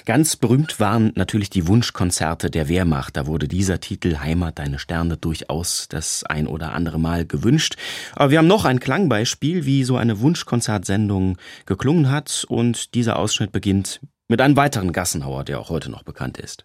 [0.06, 3.16] Ganz berühmt waren natürlich die Wunschkonzerte der Wehrmacht.
[3.16, 7.76] Da wurde dieser Titel Heimat deine Sterne durchaus das ein oder andere Mal gewünscht.
[8.14, 13.52] Aber wir haben noch ein Klangbeispiel, wie so eine Wunschkonzertsendung geklungen hat und dieser Ausschnitt
[13.52, 16.64] beginnt mit einem weiteren Gassenhauer, der auch heute noch bekannt ist.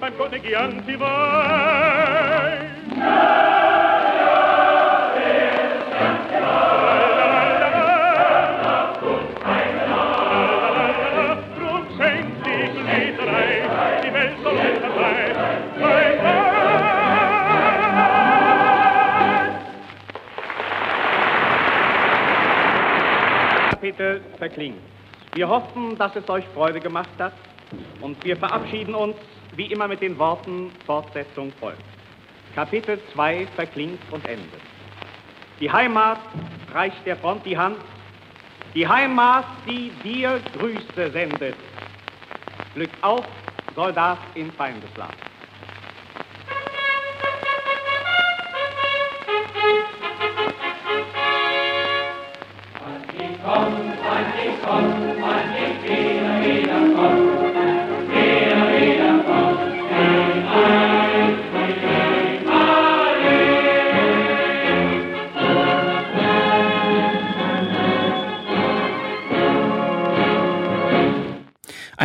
[0.00, 2.59] beim Konnegianti Wein.
[2.59, 2.59] Drum
[23.90, 24.78] Kapitel verklingt.
[25.34, 27.32] Wir hoffen, dass es euch Freude gemacht hat
[28.00, 29.16] und wir verabschieden uns
[29.56, 31.82] wie immer mit den Worten Fortsetzung folgt.
[32.54, 34.60] Kapitel 2 verklingt und endet.
[35.60, 36.18] Die Heimat
[36.72, 37.76] reicht der Front die Hand,
[38.74, 41.56] die Heimat, die dir Grüße sendet.
[42.74, 43.24] Glück auf,
[43.74, 45.12] Soldat in Feindesland.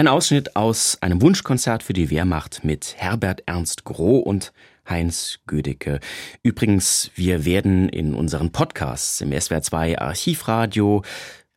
[0.06, 4.54] Ein Ausschnitt aus einem Wunschkonzert für die Wehrmacht mit Herbert Ernst Groh und
[4.88, 6.00] Heinz Gödecke.
[6.44, 11.02] Übrigens, wir werden in unseren Podcasts im SWR 2 Archivradio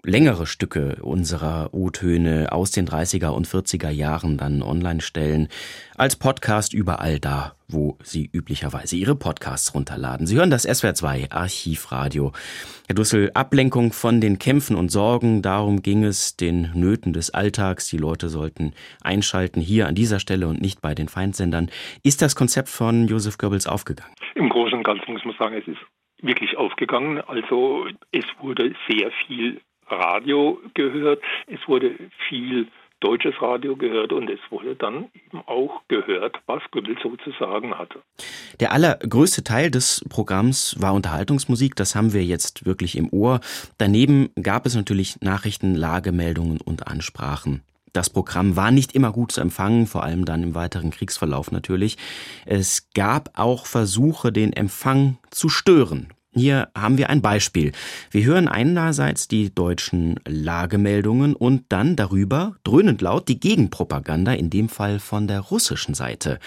[0.05, 5.49] längere Stücke unserer O-Töne aus den 30er und 40er Jahren dann online stellen,
[5.97, 10.27] als Podcast überall da, wo Sie üblicherweise Ihre Podcasts runterladen.
[10.27, 12.33] Sie hören das SWR 2 Archivradio.
[12.87, 17.89] Herr Dussel, Ablenkung von den Kämpfen und Sorgen, darum ging es, den Nöten des Alltags.
[17.91, 21.71] Die Leute sollten einschalten hier an dieser Stelle und nicht bei den Feindsendern.
[22.05, 24.15] Ist das Konzept von Josef Goebbels aufgegangen?
[24.37, 25.81] Im Großen und Ganzen muss man sagen, es ist
[26.23, 27.21] wirklich aufgegangen.
[27.21, 31.95] Also es wurde sehr viel Radio gehört, es wurde
[32.29, 32.69] viel
[33.01, 38.01] deutsches Radio gehört und es wurde dann eben auch gehört, was Goebbels sozusagen hatte.
[38.61, 43.41] Der allergrößte Teil des Programms war Unterhaltungsmusik, das haben wir jetzt wirklich im Ohr.
[43.79, 47.63] Daneben gab es natürlich Nachrichten, Lagemeldungen und Ansprachen.
[47.93, 51.97] Das Programm war nicht immer gut zu empfangen, vor allem dann im weiteren Kriegsverlauf natürlich.
[52.45, 56.09] Es gab auch Versuche, den Empfang zu stören.
[56.39, 57.73] Hier haben wir ein Beispiel.
[58.13, 64.69] Wir hören einerseits die deutschen Lagemeldungen und dann darüber dröhnend laut die Gegenpropaganda, in dem
[64.69, 66.39] Fall von der russischen Seite.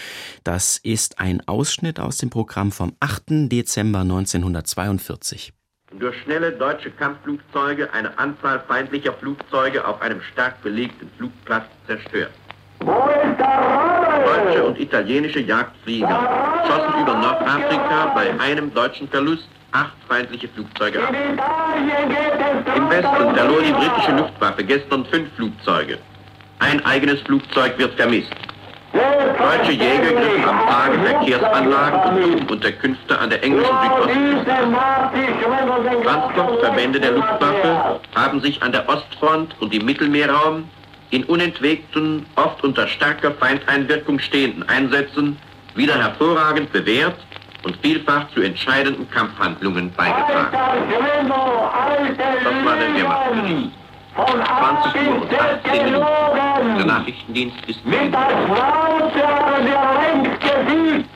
[0.45, 3.49] Das ist ein Ausschnitt aus dem Programm vom 8.
[3.51, 5.53] Dezember 1942
[5.99, 12.31] durch schnelle deutsche Kampfflugzeuge eine Anzahl feindlicher Flugzeuge auf einem stark belegten Flugplatz zerstört.
[14.25, 21.13] Deutsche und italienische Jagdflieger schossen über Nordafrika bei einem deutschen Verlust acht feindliche Flugzeuge ab.
[22.75, 25.97] Im Westen verlor die britische Luftwaffe gestern fünf Flugzeuge.
[26.59, 28.31] Ein eigenes Flugzeug wird vermisst.
[28.93, 36.03] Deutsche Jäger griffen am Tage Verkehrsanlagen und Unterkünfte an der englischen Südostküste an.
[36.03, 40.69] Transportverbände der Luftwaffe haben sich an der Ostfront und im Mittelmeerraum
[41.09, 45.37] in unentwegten, oft unter starker Feindeinwirkung stehenden Einsätzen
[45.75, 47.17] wieder hervorragend bewährt
[47.63, 50.51] und vielfach zu entscheidenden Kampfhandlungen beigetragen.
[50.51, 50.61] Das
[52.65, 53.71] war der Wehrmachtsbericht.
[54.15, 56.77] 20 Uhr und 18 Minuten.
[56.77, 59.23] Der Nachrichtendienst ist mit das Laute
[59.63, 61.09] der längst gesiegt.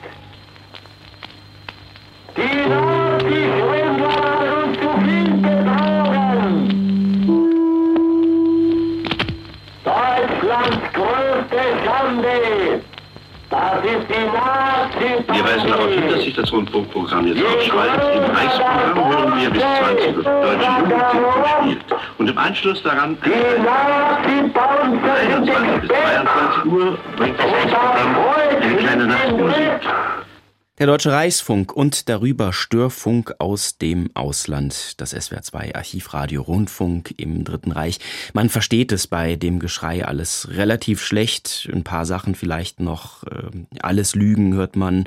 [2.36, 6.54] Die Nazi-Schwindler und zu viel betrogen.
[9.84, 12.36] Deutschlands größte Schande.
[13.48, 18.16] Wir weisen darauf hin, dass sich das Rundfunkprogramm jetzt aufschaltet.
[18.16, 21.84] Im Reichsprogramm hören wir bis 20 Uhr deutsche Jugendfilm gespielt.
[22.18, 23.40] Und im Anschluss daran 21
[25.80, 28.16] bis 22 Uhr bringt das Reichsprogramm
[28.60, 29.80] eine kleine Nachtmusik.
[30.78, 37.44] Der Deutsche Reichsfunk und darüber Störfunk aus dem Ausland, das SWR 2 Archivradio Rundfunk im
[37.44, 37.98] Dritten Reich.
[38.34, 41.66] Man versteht es bei dem Geschrei alles relativ schlecht.
[41.72, 43.24] Ein paar Sachen vielleicht noch.
[43.24, 45.04] Ähm, alles Lügen hört man.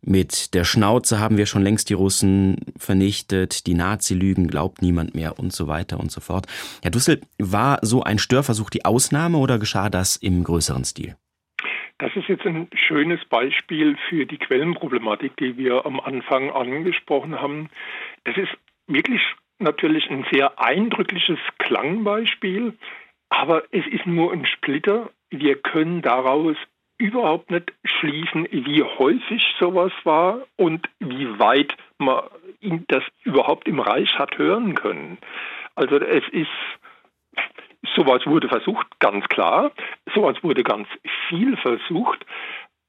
[0.00, 3.66] Mit der Schnauze haben wir schon längst die Russen vernichtet.
[3.66, 6.46] Die Nazi-Lügen glaubt niemand mehr und so weiter und so fort.
[6.82, 11.16] Herr Dussel, war so ein Störversuch die Ausnahme oder geschah das im größeren Stil?
[12.00, 17.68] Das ist jetzt ein schönes Beispiel für die Quellenproblematik, die wir am Anfang angesprochen haben.
[18.24, 19.20] Es ist wirklich
[19.58, 22.72] natürlich ein sehr eindrückliches Klangbeispiel,
[23.28, 25.10] aber es ist nur ein Splitter.
[25.28, 26.56] Wir können daraus
[26.96, 32.22] überhaupt nicht schließen, wie häufig sowas war und wie weit man
[32.88, 35.18] das überhaupt im Reich hat hören können.
[35.74, 36.48] Also es ist
[37.96, 39.72] Sowas wurde versucht, ganz klar.
[40.14, 40.88] Sowas wurde ganz
[41.28, 42.24] viel versucht.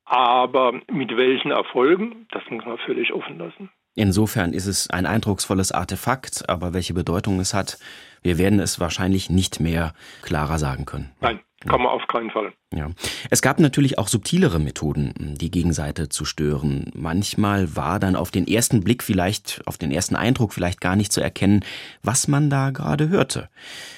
[0.05, 3.69] Aber mit welchen Erfolgen, das muss man völlig offen lassen.
[3.95, 7.77] Insofern ist es ein eindrucksvolles Artefakt, aber welche Bedeutung es hat,
[8.21, 11.11] wir werden es wahrscheinlich nicht mehr klarer sagen können.
[11.19, 12.53] Nein, kann man auf keinen Fall.
[12.73, 12.89] Ja.
[13.29, 16.89] Es gab natürlich auch subtilere Methoden, die Gegenseite zu stören.
[16.95, 21.11] Manchmal war dann auf den ersten Blick vielleicht, auf den ersten Eindruck vielleicht gar nicht
[21.11, 21.63] zu erkennen,
[22.01, 23.49] was man da gerade hörte.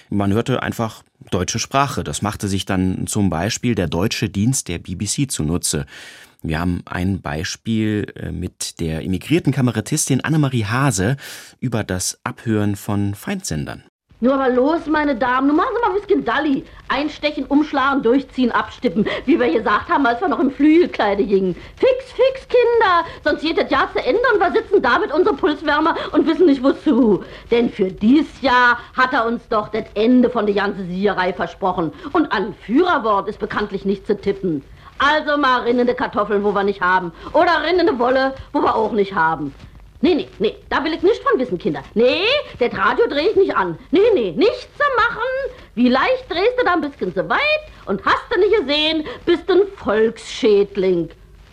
[0.09, 2.03] Man hörte einfach deutsche Sprache.
[2.03, 5.85] Das machte sich dann zum Beispiel der deutsche Dienst der BBC zunutze.
[6.41, 11.15] Wir haben ein Beispiel äh, mit der emigrierten Kamerattistin Annemarie Hase
[11.61, 13.83] über das Abhören von Feindsendern.
[14.23, 16.63] Nur aber los, meine Damen, nun machen Sie mal ein bisschen Dalli.
[16.87, 21.55] Einstechen, umschlagen, durchziehen, abstippen, wie wir gesagt haben, als wir noch im Flügelkleide gingen.
[21.75, 25.35] Fix, fix, Kinder, sonst geht das Jahr zu Ende und wir sitzen da mit unserem
[25.35, 27.21] Pulswärmer und wissen nicht wozu.
[27.51, 31.91] Denn für dies Jahr hat er uns doch das Ende von der ganzen Siegerei versprochen.
[32.13, 34.63] Und an Führerwort ist bekanntlich nicht zu tippen.
[34.99, 37.11] Also mal rinnende Kartoffeln, wo wir nicht haben.
[37.33, 39.53] Oder rinnende Wolle, wo wir auch nicht haben.
[40.03, 41.81] Nee, nee, nee, da will ich nicht von wissen, Kinder.
[41.93, 42.25] Nee,
[42.59, 43.79] das Radio drehe ich nicht an.
[43.89, 45.55] Nee, nee, nichts zu machen.
[45.75, 47.39] Wie leicht drehst du da ein bisschen so weit
[47.85, 51.09] und hast du nicht gesehen, bist ein Volksschädling.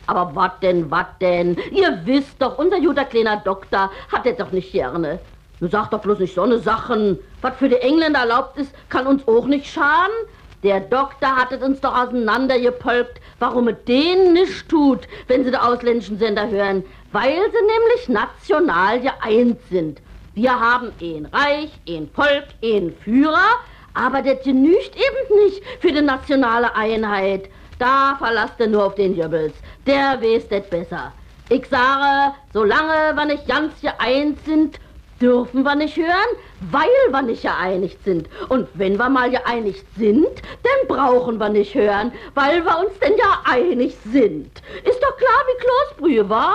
[0.09, 1.57] Aber wat denn, wat denn?
[1.71, 5.21] Ihr wisst doch, unser guter kleiner Doktor hat er doch nicht gerne.
[5.61, 7.21] Nun sag doch bloß nicht so ne Sachen.
[7.43, 10.27] Was für die Engländer erlaubt ist, kann uns auch nicht schaden.
[10.63, 15.57] Der Doktor hat es uns doch auseinandergepolkt, warum es denen nicht tut, wenn sie die
[15.57, 16.85] ausländischen Sender hören.
[17.13, 20.01] Weil sie nämlich national geeint sind.
[20.35, 23.59] Wir haben ein Reich, ein Volk, ein Führer,
[23.95, 27.51] aber das genügt eben nicht für die nationale Einheit.
[27.81, 29.55] Da verlasst ihr nur auf den Jöbbels.
[29.87, 31.13] Der weiß das besser.
[31.49, 34.79] Ich sage, solange wir nicht ganz geeint sind,
[35.21, 36.37] dürfen wir nicht hören,
[36.71, 38.29] weil wir nicht geeinigt sind.
[38.49, 40.29] Und wenn wir mal geeinigt sind,
[40.63, 44.63] dann brauchen wir nicht hören, weil wir uns denn ja einig sind.
[44.85, 46.55] Ist doch klar wie Kloßbrühe, wa?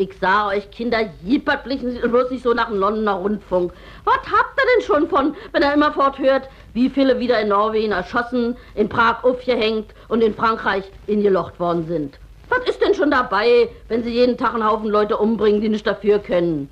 [0.00, 3.72] Ich sage euch, Kinder, jippert bloß nicht so nach dem Londoner Rundfunk.
[4.04, 7.90] Was habt ihr denn schon von, wenn er immerfort hört, wie viele wieder in Norwegen
[7.90, 12.20] erschossen, in Prag aufgehängt und in Frankreich ingelocht worden sind?
[12.48, 15.84] Was ist denn schon dabei, wenn sie jeden Tag einen Haufen Leute umbringen, die nicht
[15.84, 16.70] dafür können?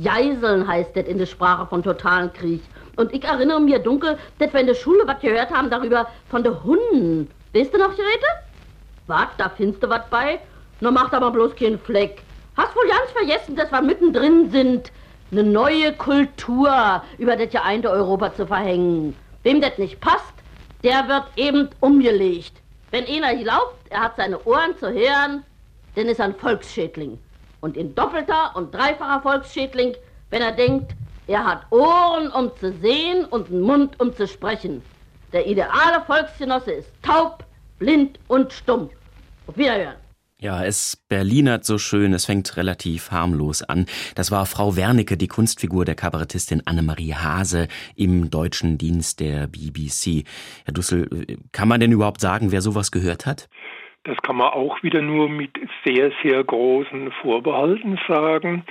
[0.00, 2.62] Geiseln heißt das in der Sprache von totalen Krieg.
[2.94, 6.44] Und ich erinnere mir dunkel, dass wir in der Schule was gehört haben darüber von
[6.44, 7.28] den Hunden.
[7.52, 8.26] Weißt du noch, Geräte?
[9.08, 10.38] Was, da findest du was bei?
[10.80, 12.22] Nur macht aber bloß keinen Fleck.
[12.56, 14.92] Hast wohl ganz vergessen, dass wir mittendrin sind,
[15.30, 19.16] eine neue Kultur über das geeinte Europa zu verhängen.
[19.42, 20.34] Wem das nicht passt,
[20.84, 22.52] der wird eben umgelegt.
[22.90, 25.44] Wenn einer glaubt, er hat seine Ohren zu hören,
[25.94, 27.18] dann ist er ein Volksschädling.
[27.62, 29.94] Und in doppelter und dreifacher Volksschädling,
[30.28, 30.92] wenn er denkt,
[31.28, 34.82] er hat Ohren, um zu sehen und einen Mund, um zu sprechen.
[35.32, 37.44] Der ideale Volksgenosse ist taub,
[37.78, 38.90] blind und stumm.
[39.46, 40.01] Auf Wiederhören.
[40.42, 43.86] Ja, es Berlinert so schön, es fängt relativ harmlos an.
[44.16, 50.26] Das war Frau Wernicke, die Kunstfigur der Kabarettistin Annemarie Hase im deutschen Dienst der BBC.
[50.64, 51.08] Herr Dussel,
[51.52, 53.48] kann man denn überhaupt sagen, wer sowas gehört hat?
[54.02, 55.52] Das kann man auch wieder nur mit
[55.86, 58.64] sehr, sehr großen Vorbehalten sagen.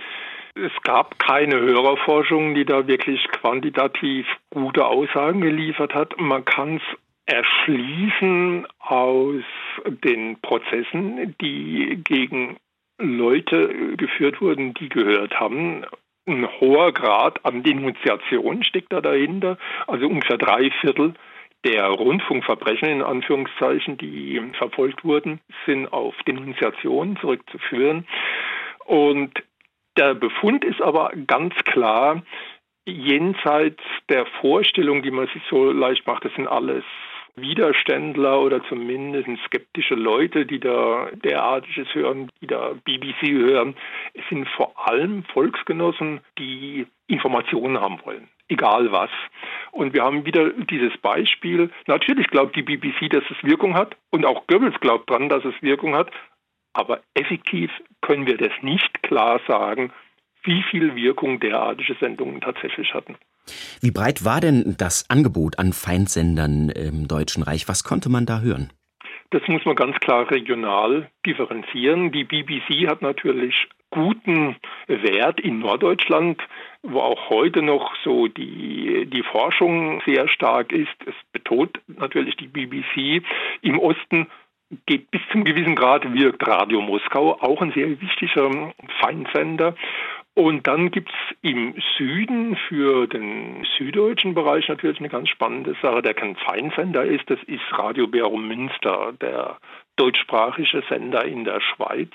[0.56, 6.20] Es gab keine Hörerforschung, die da wirklich quantitativ gute Aussagen geliefert hat.
[6.20, 9.44] Man kann es erschließen aus
[9.86, 12.58] den Prozessen, die gegen
[12.98, 15.86] Leute geführt wurden, die gehört haben.
[16.28, 19.58] Ein hoher Grad an Denunziation steckt da dahinter,
[19.88, 21.16] also ungefähr drei Viertel
[21.64, 28.08] der Rundfunkverbrechen in Anführungszeichen, die verfolgt wurden, sind auf Denunziation zurückzuführen.
[28.86, 29.32] Und
[29.98, 32.24] der Befund ist aber ganz klar,
[32.86, 36.84] jenseits der Vorstellung, die man sich so leicht macht, das sind alles
[37.36, 43.76] Widerständler oder zumindest skeptische Leute, die da derartiges hören, die da BBC hören.
[44.14, 49.10] Es sind vor allem Volksgenossen, die Informationen haben wollen, egal was.
[49.72, 51.70] Und wir haben wieder dieses Beispiel.
[51.88, 55.56] Natürlich glaubt die BBC, dass es Wirkung hat und auch Goebbels glaubt dran, dass es
[55.62, 56.12] Wirkung hat.
[56.74, 57.70] Aber effektiv
[58.02, 59.92] können wir das nicht klar sagen,
[60.44, 63.18] wie viel Wirkung derartige Sendungen tatsächlich hatten.
[63.82, 67.68] Wie breit war denn das Angebot an Feindsendern im Deutschen Reich?
[67.68, 68.72] Was konnte man da hören?
[69.32, 72.12] Das muss man ganz klar regional differenzieren.
[72.12, 74.56] Die BBC hat natürlich guten
[74.88, 76.42] Wert in Norddeutschland,
[76.84, 80.96] wo auch heute noch so die, die Forschung sehr stark ist.
[81.06, 83.24] Es betont natürlich die BBC.
[83.62, 84.28] Im Osten
[84.86, 89.76] geht bis zum gewissen Grad wirkt Radio Moskau, auch ein sehr wichtiger Feinsender.
[90.42, 96.02] Und dann gibt es im Süden für den süddeutschen Bereich natürlich eine ganz spannende Sache,
[96.02, 97.30] der kein Feinsender ist.
[97.30, 99.60] Das ist Radio Berum Münster, der
[99.98, 102.10] deutschsprachige Sender in der Schweiz,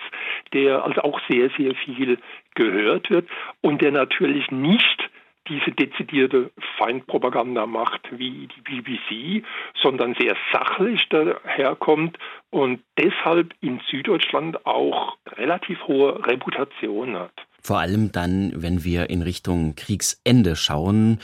[0.52, 2.18] der also auch sehr, sehr viel
[2.56, 3.28] gehört wird
[3.60, 5.08] und der natürlich nicht
[5.48, 9.46] diese dezidierte Feindpropaganda macht wie die BBC,
[9.80, 12.18] sondern sehr sachlich daherkommt
[12.50, 17.46] und deshalb in Süddeutschland auch relativ hohe Reputation hat.
[17.66, 21.18] Vor allem dann, wenn wir in Richtung Kriegsende schauen.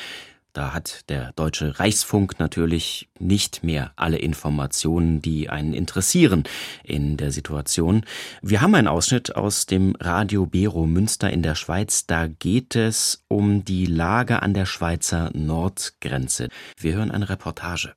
[0.53, 6.43] Da hat der deutsche Reichsfunk natürlich nicht mehr alle Informationen, die einen interessieren
[6.82, 8.05] in der Situation.
[8.43, 12.09] Wir haben einen Ausschnitt aus dem Radio Bero Münster in der Schweiz.
[12.09, 16.49] Da geht es um die Lage an der Schweizer Nordgrenze.
[16.76, 17.95] Wir hören eine Reportage.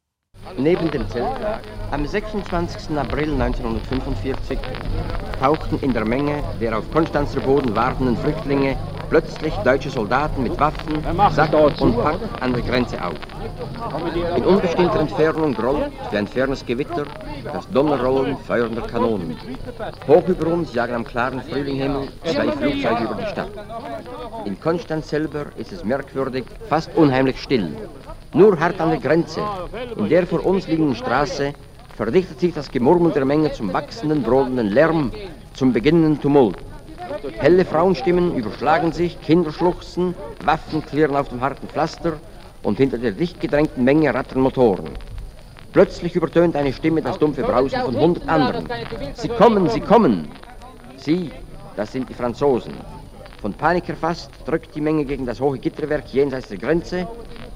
[0.57, 2.97] Neben dem Zelttag am 26.
[2.97, 4.59] April 1945
[5.39, 8.77] tauchten in der Menge der auf Konstanzer Boden wartenden Flüchtlinge
[9.09, 13.15] plötzlich deutsche Soldaten mit Waffen, Sack und Pack an der Grenze auf.
[14.35, 17.03] In unbestimmter Entfernung grollt, wie ein fernes Gewitter,
[17.51, 19.37] das Donnerrollen feuernder Kanonen.
[20.07, 23.51] Hoch über uns jagen am klaren Frühlinghimmel zwei Flugzeuge über die Stadt.
[24.45, 27.75] In Konstanz selber ist es merkwürdig, fast unheimlich still.
[28.36, 29.41] Nur hart an der Grenze,
[29.95, 31.53] in der vor uns liegenden Straße,
[31.95, 35.13] verdichtet sich das Gemurmel der Menge zum wachsenden, brodenden Lärm,
[35.53, 36.57] zum beginnenden Tumult.
[37.39, 42.19] Helle Frauenstimmen überschlagen sich, Kinder schluchzen, Waffen klirren auf dem harten Pflaster
[42.61, 44.89] und hinter der dicht gedrängten Menge rattern Motoren.
[45.71, 48.67] Plötzlich übertönt eine Stimme das dumpfe Brausen von hundert anderen.
[49.13, 50.27] Sie kommen, sie kommen!
[50.97, 51.31] Sie,
[51.77, 52.73] das sind die Franzosen.
[53.41, 57.07] Von Panik erfasst drückt die Menge gegen das hohe Gitterwerk jenseits der Grenze,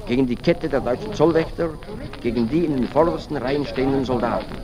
[0.10, 1.70] gegen die Kette der deutschen Zollwächter,
[2.22, 4.55] gegen die in den vordersten Reihen stehenden Soldaten.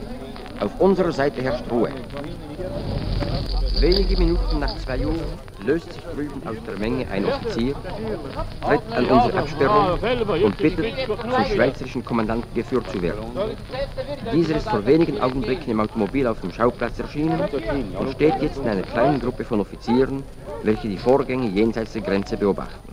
[0.58, 1.90] Auf unserer Seite herrscht Ruhe.
[3.78, 5.14] Wenige Minuten nach zwei Uhr
[5.64, 7.74] löst sich drüben aus der Menge ein Offizier,
[8.66, 9.98] tritt an unsere Absperrung
[10.42, 13.24] und bittet, zum schweizerischen Kommandanten geführt zu werden.
[14.32, 17.40] Dieser ist vor wenigen Augenblicken im Automobil auf dem Schauplatz erschienen
[17.98, 20.24] und steht jetzt in einer kleinen Gruppe von Offizieren,
[20.64, 22.88] welche die Vorgänge jenseits der Grenze beobachten.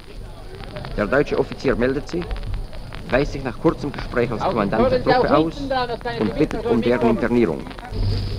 [0.98, 2.24] Der deutsche Offizier meldet sich,
[3.10, 5.54] weist sich nach kurzem Gespräch als Kommandant der Truppe aus
[6.20, 7.60] und bittet um deren Internierung.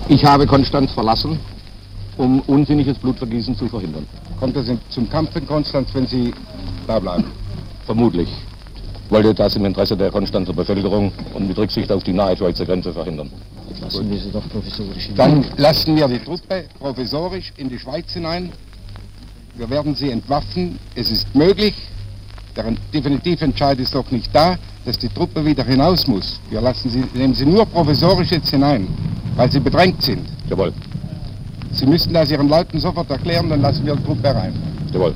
[0.07, 1.39] Ich habe Konstanz verlassen,
[2.17, 4.07] um unsinniges Blutvergießen zu verhindern.
[4.39, 6.33] Kommt es zum Kampf in Konstanz, wenn Sie
[6.87, 7.25] da bleiben?
[7.85, 8.29] Vermutlich.
[9.09, 12.91] Wollte das im Interesse der Konstanzer Bevölkerung und mit Rücksicht auf die nahe Schweizer Grenze
[12.91, 13.31] verhindern.
[13.81, 15.43] Lassen wir sie doch provisorisch hinein.
[15.43, 18.51] Dann lassen wir die Truppe provisorisch in die Schweiz hinein.
[19.55, 20.79] Wir werden sie entwaffnen.
[20.95, 21.75] Es ist möglich,
[22.55, 26.39] der definitive Entscheid ist doch nicht da, dass die Truppe wieder hinaus muss.
[26.49, 28.87] Wir lassen sie, nehmen sie nur provisorisch jetzt hinein,
[29.35, 30.25] weil sie bedrängt sind.
[30.49, 30.71] Jawohl.
[31.73, 34.53] Sie müssten das Ihren Leuten sofort erklären, dann lassen wir die Truppe rein.
[34.93, 35.13] Jawohl.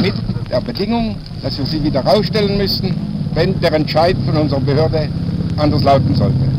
[0.00, 0.14] Mit
[0.50, 2.94] der Bedingung, dass wir sie wieder rausstellen müssten,
[3.34, 5.08] wenn der Entscheid von unserer Behörde
[5.56, 6.52] anders lauten sollte.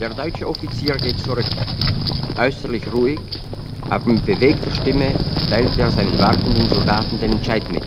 [0.00, 1.44] Der deutsche Offizier geht zurück.
[2.36, 3.20] Äußerlich ruhig,
[3.88, 5.12] aber mit bewegter Stimme
[5.48, 7.84] teilt er seinen wartenden Soldaten den Entscheid mit.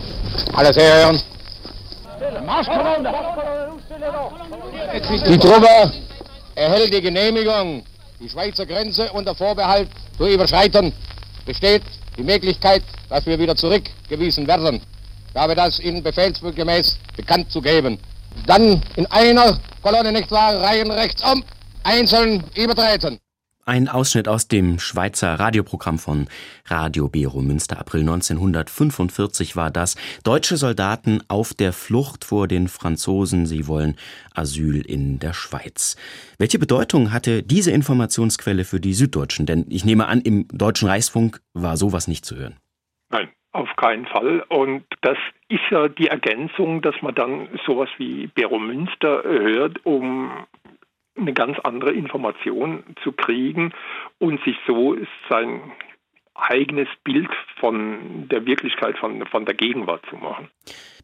[0.54, 1.22] Alles herhören.
[5.26, 5.92] Die Truppe
[6.54, 7.84] erhält die Genehmigung,
[8.20, 10.92] die Schweizer Grenze unter Vorbehalt zu überschreiten.
[11.46, 11.82] Besteht
[12.16, 14.82] die Möglichkeit, dass wir wieder zurückgewiesen werden.
[15.30, 17.98] Ich habe das Ihnen befehlsgemäß bekannt zu geben.
[18.46, 21.42] Dann in einer Kolonne, nicht wahr, Reihen rechts um,
[21.84, 23.18] einzeln übertreten.
[23.68, 26.28] Ein Ausschnitt aus dem Schweizer Radioprogramm von
[26.68, 27.78] Radio Bero Münster.
[27.78, 29.96] April 1945 war das.
[30.24, 33.44] Deutsche Soldaten auf der Flucht vor den Franzosen.
[33.44, 33.98] Sie wollen
[34.34, 35.98] Asyl in der Schweiz.
[36.38, 39.44] Welche Bedeutung hatte diese Informationsquelle für die Süddeutschen?
[39.44, 42.56] Denn ich nehme an, im Deutschen Reichsfunk war sowas nicht zu hören.
[43.10, 44.46] Nein, auf keinen Fall.
[44.48, 45.18] Und das
[45.50, 50.30] ist ja die Ergänzung, dass man dann sowas wie Bero Münster hört, um
[51.18, 53.72] eine ganz andere Information zu kriegen
[54.18, 54.96] und sich so
[55.28, 55.72] sein
[56.38, 60.48] eigenes Bild von der Wirklichkeit, von, von der Gegenwart zu machen.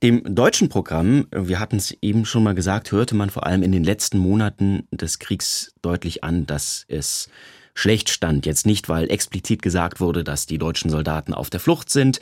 [0.02, 3.72] Dem deutschen Programm, wir hatten es eben schon mal gesagt, hörte man vor allem in
[3.72, 7.30] den letzten Monaten des Kriegs deutlich an, dass es
[7.74, 8.46] schlecht stand.
[8.46, 12.20] Jetzt nicht, weil explizit gesagt wurde, dass die deutschen Soldaten auf der Flucht sind,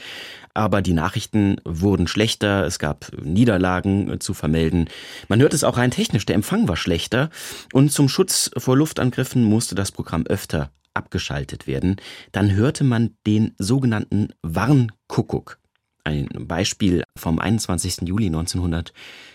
[0.54, 4.88] aber die Nachrichten wurden schlechter, es gab Niederlagen zu vermelden.
[5.28, 7.30] Man hört es auch rein technisch, der Empfang war schlechter
[7.72, 11.96] und zum Schutz vor Luftangriffen musste das Programm öfter abgeschaltet werden.
[12.32, 15.58] Dann hörte man den sogenannten Warnkuckuck.
[16.04, 18.08] Ein Beispiel vom 21.
[18.08, 18.92] Juli 1900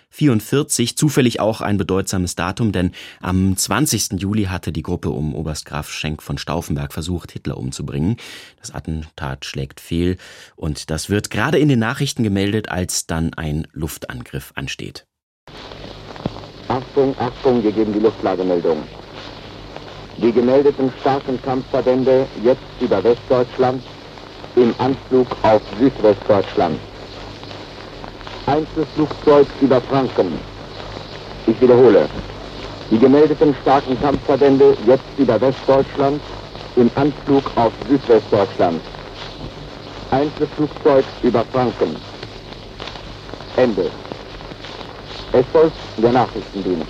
[0.09, 2.91] 44 zufällig auch ein bedeutsames Datum, denn
[3.21, 4.13] am 20.
[4.21, 8.17] Juli hatte die Gruppe um Oberst Graf Schenk von Stauffenberg versucht, Hitler umzubringen.
[8.59, 10.17] Das Attentat schlägt fehl
[10.55, 15.05] und das wird gerade in den Nachrichten gemeldet, als dann ein Luftangriff ansteht.
[16.67, 18.83] Achtung, Achtung, wir geben die Luftlagemeldung.
[20.17, 23.83] Die gemeldeten starken Kampfverbände jetzt über Westdeutschland
[24.55, 26.79] im Anflug auf Südwestdeutschland.
[28.47, 30.39] Einzelflugzeug über Franken.
[31.45, 32.07] Ich wiederhole.
[32.89, 36.21] Die gemeldeten starken Kampfverbände jetzt über Westdeutschland
[36.77, 38.81] im Anflug auf Südwestdeutschland.
[40.11, 41.97] Einzelflugzeug über Franken.
[43.57, 43.91] Ende.
[45.33, 46.87] Es folgt der Nachrichtendienst.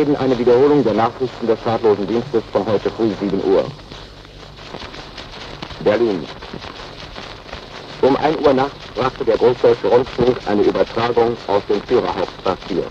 [0.00, 3.66] Wir geben eine Wiederholung der Nachrichten des fahrtlosen Dienstes von heute früh 7 Uhr.
[5.80, 6.24] Berlin.
[8.00, 12.84] Um 1 Uhr nachts brachte der Großdeutsche Rundfunk eine Übertragung aus dem Führerhauptquartier.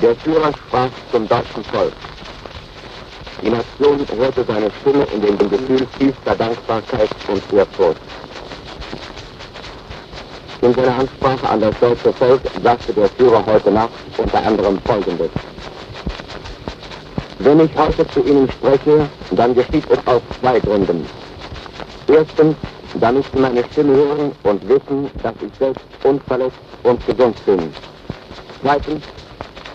[0.00, 1.92] Der Führer sprach zum deutschen Volk.
[3.42, 8.00] Die Nation hörte seine Stimme in dem Gefühl tiefster Dankbarkeit und Ehrfurcht.
[10.62, 15.28] In seiner Ansprache an das deutsche Volk sagte der Führer heute Nacht unter anderem Folgendes.
[17.44, 21.04] Wenn ich heute zu Ihnen spreche, dann geschieht es aus zwei Gründen.
[22.06, 22.54] Erstens,
[23.00, 27.74] damit Sie meine Stimme hören und wissen, dass ich selbst unverletzt und gesund bin.
[28.62, 29.02] Zweitens,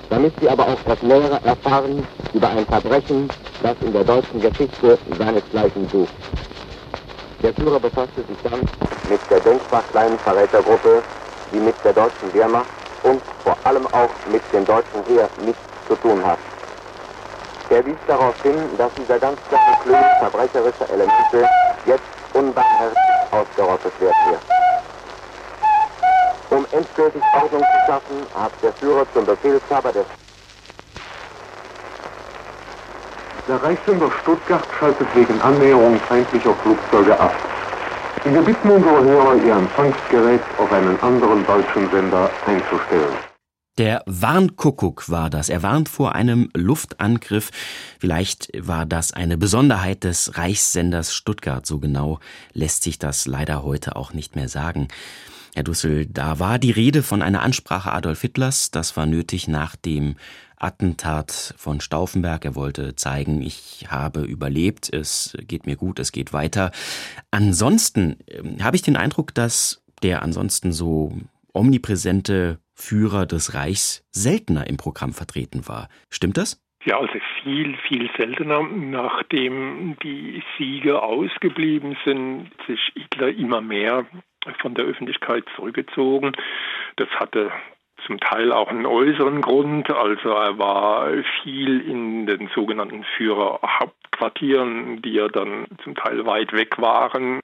[0.10, 3.30] damit Sie aber auch das Nähere erfahren über ein Verbrechen,
[3.62, 6.14] das in der deutschen Geschichte seinesgleichen sucht.
[7.44, 8.62] Der Führer befasste sich dann
[9.10, 11.04] mit der denkbar kleinen Verrätergruppe,
[11.52, 12.68] die mit der deutschen Wehrmacht
[13.04, 15.60] und vor allem auch mit dem deutschen Heer nichts
[15.90, 16.40] zu tun hat.
[17.70, 21.50] Er wies darauf hin, dass dieser ganz kleine Klüngel verbrecherischer Elemente
[21.86, 22.04] jetzt
[22.34, 22.98] unbarmherzig
[23.32, 24.40] ausgerottet wird hier.
[26.58, 30.06] Um endgültig Ordnung zu schaffen, hat der Führer zum Befehlshaber des
[33.50, 37.34] Der Reichssender Stuttgart schaltet wegen Annäherung feindlicher Flugzeuge ab.
[38.24, 43.37] Wir bitten unsere Hörer, ihr Empfangsgerät auf einen anderen deutschen Sender einzustellen.
[43.78, 45.50] Der Warnkuckuck war das.
[45.50, 47.52] Er warnt vor einem Luftangriff.
[48.00, 51.64] Vielleicht war das eine Besonderheit des Reichssenders Stuttgart.
[51.66, 52.20] So genau
[52.54, 54.88] lässt sich das leider heute auch nicht mehr sagen.
[55.54, 58.72] Herr Dussel, da war die Rede von einer Ansprache Adolf Hitlers.
[58.72, 60.16] Das war nötig nach dem
[60.56, 62.46] Attentat von Stauffenberg.
[62.46, 66.72] Er wollte zeigen, ich habe überlebt, es geht mir gut, es geht weiter.
[67.30, 71.16] Ansonsten äh, habe ich den Eindruck, dass der ansonsten so
[71.54, 75.90] omnipräsente Führer des Reichs seltener im Programm vertreten war.
[76.10, 76.64] Stimmt das?
[76.86, 78.64] Ja, also viel, viel seltener.
[78.64, 84.06] Nachdem die Siege ausgeblieben sind, sich Hitler immer mehr
[84.62, 86.32] von der Öffentlichkeit zurückgezogen.
[86.96, 87.52] Das hatte
[88.06, 89.92] zum Teil auch einen äußeren Grund.
[89.92, 91.12] Also er war
[91.44, 97.42] viel in den sogenannten Führerhauptquartieren, die ja dann zum Teil weit weg waren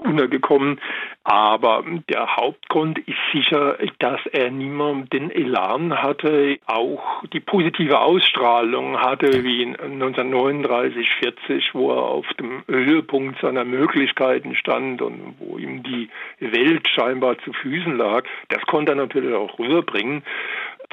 [0.00, 0.80] untergekommen.
[1.24, 8.98] Aber der Hauptgrund ist sicher, dass er niemand den Elan hatte, auch die positive Ausstrahlung
[8.98, 15.82] hatte, wie 1939, 40, wo er auf dem Höhepunkt seiner Möglichkeiten stand und wo ihm
[15.82, 16.08] die
[16.40, 18.24] Welt scheinbar zu Füßen lag.
[18.48, 20.22] Das konnte er natürlich auch rüberbringen.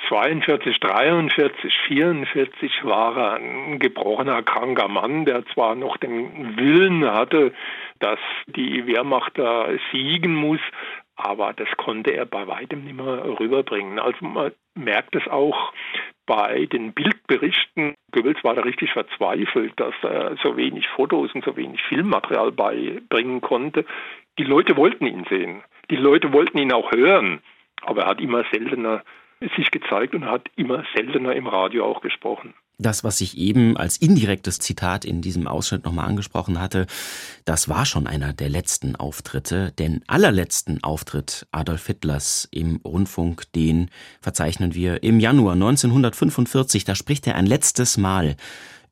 [0.08, 7.54] 42, 43, 44 war er ein gebrochener, kranker Mann, der zwar noch den Willen hatte,
[8.00, 10.62] dass die Wehrmacht da siegen muss,
[11.16, 14.00] aber das konnte er bei weitem nicht mehr rüberbringen.
[14.00, 15.74] Also man merkt es auch
[16.28, 17.95] bei den Bildberichten.
[18.12, 23.41] Goebbels war da richtig verzweifelt, dass er so wenig Fotos und so wenig Filmmaterial beibringen
[23.41, 23.84] konnte.
[24.38, 25.64] Die Leute wollten ihn sehen.
[25.89, 27.41] Die Leute wollten ihn auch hören.
[27.82, 29.04] Aber er hat immer seltener
[29.55, 32.53] sich gezeigt und hat immer seltener im Radio auch gesprochen.
[32.79, 36.85] Das, was ich eben als indirektes Zitat in diesem Ausschnitt nochmal angesprochen hatte,
[37.43, 39.71] das war schon einer der letzten Auftritte.
[39.71, 43.89] Den allerletzten Auftritt Adolf Hitlers im Rundfunk, den
[44.21, 46.85] verzeichnen wir im Januar 1945.
[46.85, 48.35] Da spricht er ein letztes Mal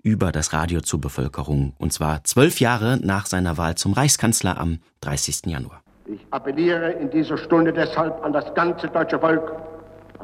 [0.01, 1.73] über das Radio zur Bevölkerung.
[1.77, 5.45] Und zwar zwölf Jahre nach seiner Wahl zum Reichskanzler am 30.
[5.45, 5.83] Januar.
[6.07, 9.51] Ich appelliere in dieser Stunde deshalb an das ganze deutsche Volk,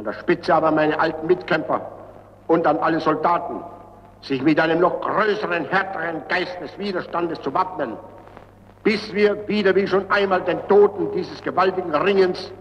[0.01, 1.79] an der Spitze aber meine alten Mitkämpfer,
[2.47, 3.63] und an alle Soldaten,
[4.21, 7.95] sich mit einem noch größeren, härteren Geist des Widerstandes zu wappnen,
[8.83, 12.51] bis wir wieder wie schon einmal den Toten dieses gewaltigen Ringens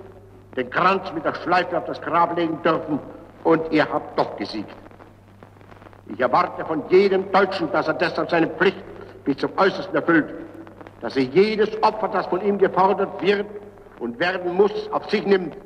[0.55, 2.99] den Kranz mit der Schleife auf das Grab legen dürfen
[3.45, 4.75] und ihr habt doch gesiegt.
[6.09, 8.85] Ich erwarte von jedem Deutschen, dass er deshalb seine Pflicht
[9.25, 10.29] bis zum Äußersten erfüllt,
[11.01, 13.47] dass er jedes Opfer, das von ihm gefordert wird
[13.99, 15.57] und werden muss, auf sich nimmt.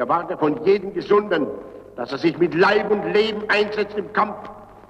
[0.00, 1.46] Ich erwarte von jedem Gesunden,
[1.94, 4.34] dass er sich mit Leib und Leben einsetzt im Kampf.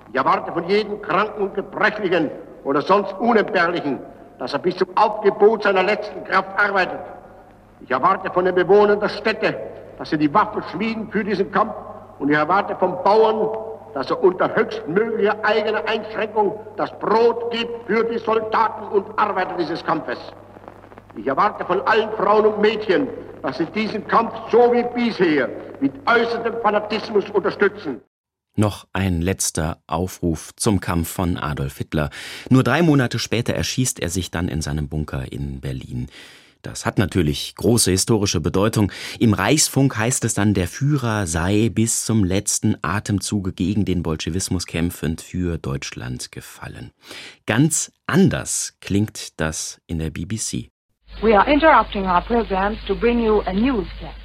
[0.08, 2.30] Ich erwarte von jedem Kranken und Gebrechlichen
[2.62, 3.98] oder sonst Unentbehrlichen,
[4.38, 7.00] dass er bis zum Aufgebot seiner letzten Kraft arbeitet.
[7.80, 9.56] Ich erwarte von den Bewohnern der Städte,
[9.98, 11.74] dass sie die Waffen schmieden für diesen Kampf.
[12.20, 13.48] Und ich erwarte vom Bauern,
[13.94, 19.84] dass er unter höchstmöglicher eigener Einschränkung das Brot gibt für die Soldaten und Arbeiter dieses
[19.84, 20.20] Kampfes.
[21.16, 23.08] Ich erwarte von allen Frauen und Mädchen,
[23.43, 25.49] dass sie diesen Kampf so wie bisher
[25.80, 28.01] mit äußertem Fanatismus unterstützen.
[28.57, 32.11] Noch ein letzter Aufruf zum Kampf von Adolf Hitler.
[32.49, 36.09] Nur drei Monate später erschießt er sich dann in seinem Bunker in Berlin.
[36.62, 38.93] Das hat natürlich große historische Bedeutung.
[39.18, 44.66] Im Reichsfunk heißt es dann, der Führer sei bis zum letzten Atemzuge gegen den Bolschewismus
[44.66, 46.91] kämpfend für Deutschland gefallen.
[47.47, 50.70] Ganz anders klingt das in der BBC.
[51.22, 54.16] We are interrupting our programs to bring you a news flash.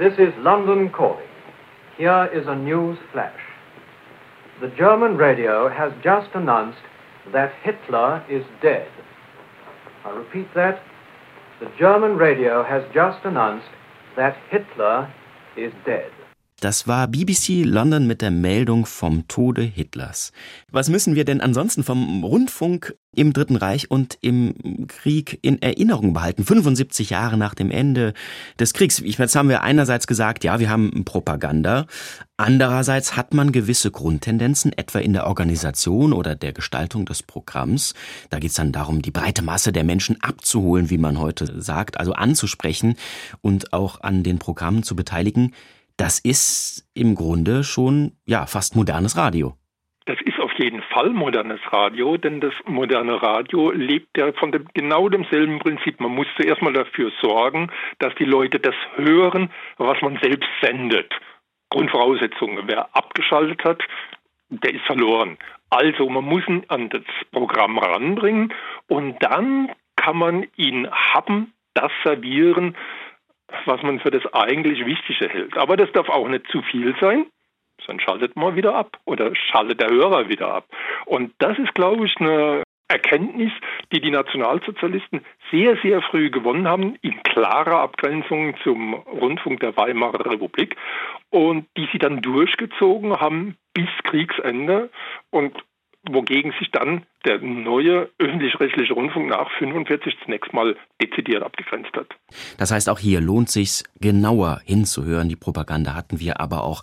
[0.00, 1.28] This is London calling.
[1.96, 3.38] Here is a news flash.
[4.60, 6.80] The German radio has just announced
[7.32, 8.88] that Hitler is dead.
[10.04, 10.82] I repeat that.
[11.60, 13.68] The German radio has just announced
[14.16, 15.12] that Hitler
[15.56, 16.10] is dead.
[16.62, 20.30] Das war BBC London mit der Meldung vom Tode Hitlers.
[20.70, 26.12] Was müssen wir denn ansonsten vom Rundfunk im Dritten Reich und im Krieg in Erinnerung
[26.12, 26.44] behalten?
[26.44, 28.14] 75 Jahre nach dem Ende
[28.60, 29.02] des Kriegs.
[29.04, 31.86] Jetzt haben wir einerseits gesagt, ja, wir haben Propaganda.
[32.36, 37.92] Andererseits hat man gewisse Grundtendenzen, etwa in der Organisation oder der Gestaltung des Programms.
[38.30, 41.98] Da geht es dann darum, die breite Masse der Menschen abzuholen, wie man heute sagt,
[41.98, 42.94] also anzusprechen
[43.40, 45.52] und auch an den Programmen zu beteiligen
[46.02, 49.52] das ist im Grunde schon ja fast modernes Radio.
[50.06, 54.66] Das ist auf jeden Fall modernes Radio, denn das moderne Radio lebt ja von dem,
[54.74, 56.00] genau demselben Prinzip.
[56.00, 61.14] Man muss zuerst mal dafür sorgen, dass die Leute das hören, was man selbst sendet.
[61.70, 62.64] Grundvoraussetzungen.
[62.66, 63.80] Wer abgeschaltet hat,
[64.48, 65.38] der ist verloren.
[65.70, 68.52] Also man muss ihn an das Programm ranbringen
[68.88, 72.76] und dann kann man ihn haben, das servieren,
[73.66, 75.56] was man für das eigentlich Wichtige hält.
[75.56, 77.26] Aber das darf auch nicht zu viel sein,
[77.86, 80.66] sonst schaltet man wieder ab oder schaltet der Hörer wieder ab.
[81.06, 83.52] Und das ist, glaube ich, eine Erkenntnis,
[83.90, 90.30] die die Nationalsozialisten sehr, sehr früh gewonnen haben, in klarer Abgrenzung zum Rundfunk der Weimarer
[90.30, 90.76] Republik
[91.30, 94.90] und die sie dann durchgezogen haben bis Kriegsende.
[95.30, 95.56] Und
[96.08, 102.08] wogegen sich dann der neue öffentlich-rechtliche Rundfunk nach 45 zunächst mal dezidiert abgegrenzt hat.
[102.58, 105.28] Das heißt, auch hier lohnt sich genauer hinzuhören.
[105.28, 106.82] Die Propaganda hatten wir aber auch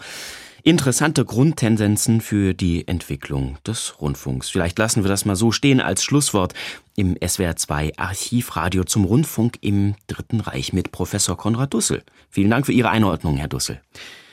[0.63, 4.49] interessante Grundtendenzen für die Entwicklung des Rundfunks.
[4.49, 6.53] Vielleicht lassen wir das mal so stehen als Schlusswort
[6.95, 12.03] im SWR2 Archivradio zum Rundfunk im Dritten Reich mit Professor Konrad Dussel.
[12.29, 13.79] Vielen Dank für Ihre Einordnung, Herr Dussel.